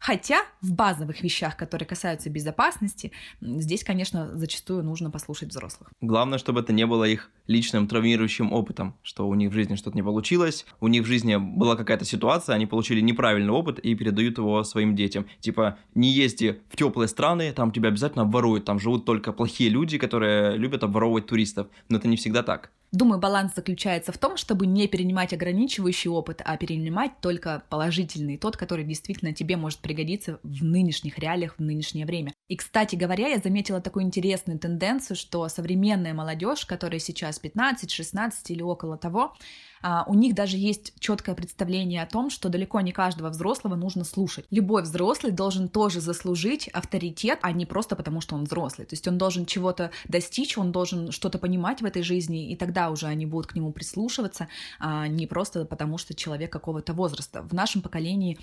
Хотя 0.00 0.40
в 0.60 0.72
базовых 0.72 1.22
вещах, 1.22 1.56
которые 1.56 1.86
касаются 1.86 2.28
безопасности, 2.28 3.12
здесь, 3.40 3.84
конечно, 3.84 4.36
зачастую 4.36 4.82
нужно 4.82 5.10
послушать 5.10 5.50
взрослых. 5.50 5.88
Главное, 6.00 6.38
чтобы 6.38 6.60
это 6.60 6.72
не 6.72 6.84
было 6.84 7.04
их 7.04 7.30
личным 7.46 7.86
травмирующим 7.86 8.52
опытом, 8.52 8.96
что 9.02 9.28
у 9.28 9.34
них 9.34 9.50
в 9.50 9.54
жизни 9.54 9.76
что-то 9.76 9.96
не 9.96 10.02
получилось, 10.02 10.66
у 10.80 10.88
них 10.88 11.04
в 11.04 11.06
жизни 11.06 11.36
была 11.36 11.76
какая-то 11.76 12.04
ситуация, 12.04 12.56
они 12.56 12.66
получили 12.66 13.00
неправильный 13.00 13.52
опыт 13.52 13.78
и 13.78 13.94
передают 13.94 14.36
его 14.36 14.62
своим 14.64 14.96
детям. 14.96 15.26
Типа, 15.40 15.78
не 15.94 16.10
езди 16.10 16.60
в 16.70 16.76
теплые 16.76 17.08
страны, 17.08 17.52
там 17.52 17.70
тебя 17.70 17.88
обязательно 17.88 18.24
обворуют, 18.24 18.64
там 18.64 18.80
живут 18.80 19.06
только 19.06 19.32
плохие 19.32 19.70
люди, 19.70 19.96
которые 19.96 20.58
любят 20.58 20.82
обворовывать 20.82 21.26
туристов. 21.26 21.68
Но 21.88 21.98
это 21.98 22.08
не 22.08 22.16
всегда 22.16 22.42
так. 22.42 22.72
Думаю, 22.94 23.18
баланс 23.18 23.54
заключается 23.56 24.12
в 24.12 24.18
том, 24.18 24.36
чтобы 24.36 24.66
не 24.68 24.86
перенимать 24.86 25.32
ограничивающий 25.32 26.08
опыт, 26.08 26.40
а 26.44 26.56
перенимать 26.56 27.20
только 27.20 27.64
положительный, 27.68 28.38
тот, 28.38 28.56
который 28.56 28.84
действительно 28.84 29.32
тебе 29.32 29.56
может 29.56 29.80
пригодиться 29.80 30.38
в 30.44 30.62
нынешних 30.62 31.18
реалиях, 31.18 31.56
в 31.58 31.60
нынешнее 31.60 32.06
время. 32.06 32.32
И, 32.46 32.54
кстати 32.54 32.94
говоря, 32.94 33.26
я 33.26 33.38
заметила 33.38 33.80
такую 33.80 34.04
интересную 34.04 34.60
тенденцию, 34.60 35.16
что 35.16 35.48
современная 35.48 36.14
молодежь, 36.14 36.66
которая 36.66 37.00
сейчас 37.00 37.40
15, 37.40 37.90
16 37.90 38.50
или 38.52 38.62
около 38.62 38.96
того, 38.96 39.34
а, 39.86 40.04
у 40.06 40.14
них 40.14 40.34
даже 40.34 40.56
есть 40.56 40.94
четкое 40.98 41.34
представление 41.34 42.02
о 42.02 42.06
том, 42.06 42.30
что 42.30 42.48
далеко 42.48 42.80
не 42.80 42.90
каждого 42.90 43.28
взрослого 43.28 43.74
нужно 43.74 44.04
слушать. 44.04 44.46
Любой 44.50 44.82
взрослый 44.82 45.30
должен 45.30 45.68
тоже 45.68 46.00
заслужить 46.00 46.68
авторитет, 46.68 47.38
а 47.42 47.52
не 47.52 47.66
просто 47.66 47.94
потому, 47.94 48.22
что 48.22 48.34
он 48.34 48.44
взрослый. 48.44 48.86
То 48.86 48.94
есть 48.94 49.06
он 49.06 49.18
должен 49.18 49.44
чего-то 49.44 49.90
достичь, 50.08 50.56
он 50.56 50.72
должен 50.72 51.12
что-то 51.12 51.38
понимать 51.38 51.82
в 51.82 51.84
этой 51.84 52.02
жизни, 52.02 52.50
и 52.50 52.56
тогда 52.56 52.83
уже 52.90 53.06
они 53.06 53.26
будут 53.26 53.46
к 53.46 53.54
нему 53.54 53.72
прислушиваться, 53.72 54.48
а 54.78 55.08
не 55.08 55.26
просто 55.26 55.64
потому, 55.64 55.98
что 55.98 56.14
человек 56.14 56.52
какого-то 56.52 56.92
возраста. 56.92 57.42
В 57.42 57.52
нашем 57.52 57.82
поколении 57.82 58.38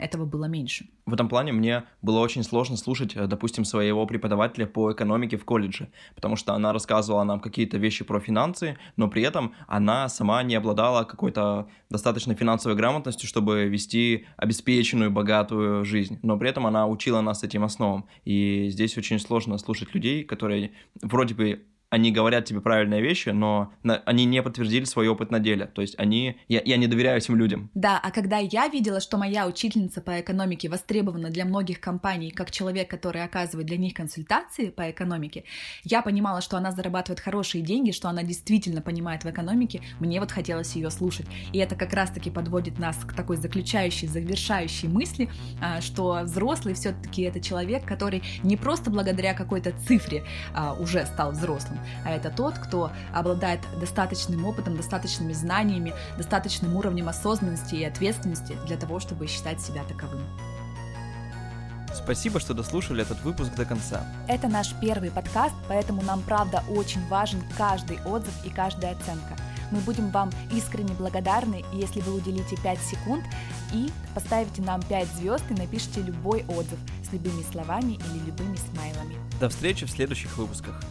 этого 0.00 0.24
было 0.24 0.46
меньше. 0.46 0.86
В 1.06 1.14
этом 1.14 1.28
плане 1.28 1.52
мне 1.52 1.84
было 2.00 2.20
очень 2.20 2.44
сложно 2.44 2.76
слушать, 2.76 3.16
э, 3.16 3.26
допустим, 3.26 3.64
своего 3.64 4.06
преподавателя 4.06 4.66
по 4.66 4.92
экономике 4.92 5.36
в 5.36 5.44
колледже, 5.44 5.90
потому 6.14 6.36
что 6.36 6.54
она 6.54 6.72
рассказывала 6.72 7.24
нам 7.24 7.40
какие-то 7.40 7.76
вещи 7.78 8.04
про 8.04 8.20
финансы, 8.20 8.76
но 8.96 9.08
при 9.08 9.22
этом 9.22 9.54
она 9.66 10.08
сама 10.08 10.42
не 10.42 10.54
обладала 10.54 11.04
какой-то 11.04 11.68
достаточно 11.90 12.34
финансовой 12.34 12.76
грамотностью, 12.76 13.28
чтобы 13.28 13.64
вести 13.64 14.26
обеспеченную, 14.36 15.10
богатую 15.10 15.84
жизнь. 15.84 16.18
Но 16.22 16.38
при 16.38 16.50
этом 16.50 16.66
она 16.66 16.86
учила 16.86 17.20
нас 17.20 17.42
этим 17.42 17.64
основам. 17.64 18.06
И 18.24 18.68
здесь 18.70 18.96
очень 18.96 19.18
сложно 19.18 19.58
слушать 19.58 19.94
людей, 19.94 20.24
которые 20.24 20.72
вроде 21.02 21.34
бы 21.34 21.64
они 21.92 22.10
говорят 22.10 22.46
тебе 22.46 22.62
правильные 22.62 23.02
вещи, 23.02 23.28
но 23.28 23.70
на, 23.82 23.96
они 24.06 24.24
не 24.24 24.42
подтвердили 24.42 24.84
свой 24.84 25.08
опыт 25.08 25.30
на 25.30 25.38
деле. 25.38 25.66
То 25.66 25.82
есть 25.82 25.94
они, 25.98 26.38
я, 26.48 26.62
я 26.64 26.78
не 26.78 26.86
доверяю 26.86 27.18
этим 27.18 27.36
людям. 27.36 27.70
Да, 27.74 28.00
а 28.02 28.10
когда 28.10 28.38
я 28.38 28.66
видела, 28.68 28.98
что 28.98 29.18
моя 29.18 29.46
учительница 29.46 30.00
по 30.00 30.18
экономике 30.18 30.70
востребована 30.70 31.28
для 31.28 31.44
многих 31.44 31.80
компаний 31.80 32.30
как 32.30 32.50
человек, 32.50 32.88
который 32.88 33.22
оказывает 33.22 33.66
для 33.66 33.76
них 33.76 33.92
консультации 33.92 34.70
по 34.70 34.90
экономике, 34.90 35.44
я 35.84 36.00
понимала, 36.00 36.40
что 36.40 36.56
она 36.56 36.72
зарабатывает 36.72 37.20
хорошие 37.20 37.62
деньги, 37.62 37.90
что 37.90 38.08
она 38.08 38.22
действительно 38.22 38.80
понимает 38.80 39.24
в 39.24 39.30
экономике, 39.30 39.82
мне 40.00 40.18
вот 40.18 40.32
хотелось 40.32 40.74
ее 40.74 40.90
слушать. 40.90 41.26
И 41.52 41.58
это 41.58 41.76
как 41.76 41.92
раз-таки 41.92 42.30
подводит 42.30 42.78
нас 42.78 42.96
к 43.04 43.12
такой 43.12 43.36
заключающей, 43.36 44.08
завершающей 44.08 44.88
мысли, 44.88 45.28
а, 45.60 45.82
что 45.82 46.20
взрослый 46.22 46.72
все-таки 46.72 47.20
это 47.20 47.38
человек, 47.38 47.84
который 47.84 48.22
не 48.42 48.56
просто 48.56 48.90
благодаря 48.90 49.34
какой-то 49.34 49.74
цифре 49.86 50.24
а, 50.54 50.72
уже 50.72 51.04
стал 51.04 51.32
взрослым, 51.32 51.81
а 52.04 52.10
это 52.10 52.30
тот, 52.30 52.58
кто 52.58 52.90
обладает 53.12 53.60
достаточным 53.80 54.44
опытом, 54.44 54.76
достаточными 54.76 55.32
знаниями, 55.32 55.94
достаточным 56.16 56.76
уровнем 56.76 57.08
осознанности 57.08 57.74
и 57.74 57.84
ответственности 57.84 58.56
для 58.66 58.76
того, 58.76 59.00
чтобы 59.00 59.26
считать 59.26 59.60
себя 59.60 59.84
таковым. 59.84 60.22
Спасибо, 61.94 62.40
что 62.40 62.54
дослушали 62.54 63.02
этот 63.02 63.22
выпуск 63.22 63.54
до 63.54 63.64
конца. 63.64 64.04
Это 64.26 64.48
наш 64.48 64.74
первый 64.80 65.10
подкаст, 65.10 65.54
поэтому 65.68 66.02
нам 66.02 66.22
правда 66.22 66.64
очень 66.68 67.06
важен 67.08 67.42
каждый 67.56 68.00
отзыв 68.04 68.34
и 68.44 68.50
каждая 68.50 68.92
оценка. 68.92 69.36
Мы 69.70 69.80
будем 69.80 70.10
вам 70.10 70.30
искренне 70.52 70.92
благодарны, 70.94 71.64
если 71.72 72.00
вы 72.00 72.14
уделите 72.14 72.56
5 72.62 72.78
секунд 72.80 73.24
и 73.72 73.90
поставите 74.14 74.60
нам 74.62 74.82
5 74.82 75.08
звезд 75.16 75.44
и 75.50 75.54
напишите 75.54 76.02
любой 76.02 76.44
отзыв 76.46 76.78
с 77.08 77.12
любыми 77.12 77.42
словами 77.50 77.92
или 77.92 78.26
любыми 78.26 78.56
смайлами. 78.56 79.16
До 79.40 79.48
встречи 79.48 79.86
в 79.86 79.90
следующих 79.90 80.36
выпусках. 80.36 80.82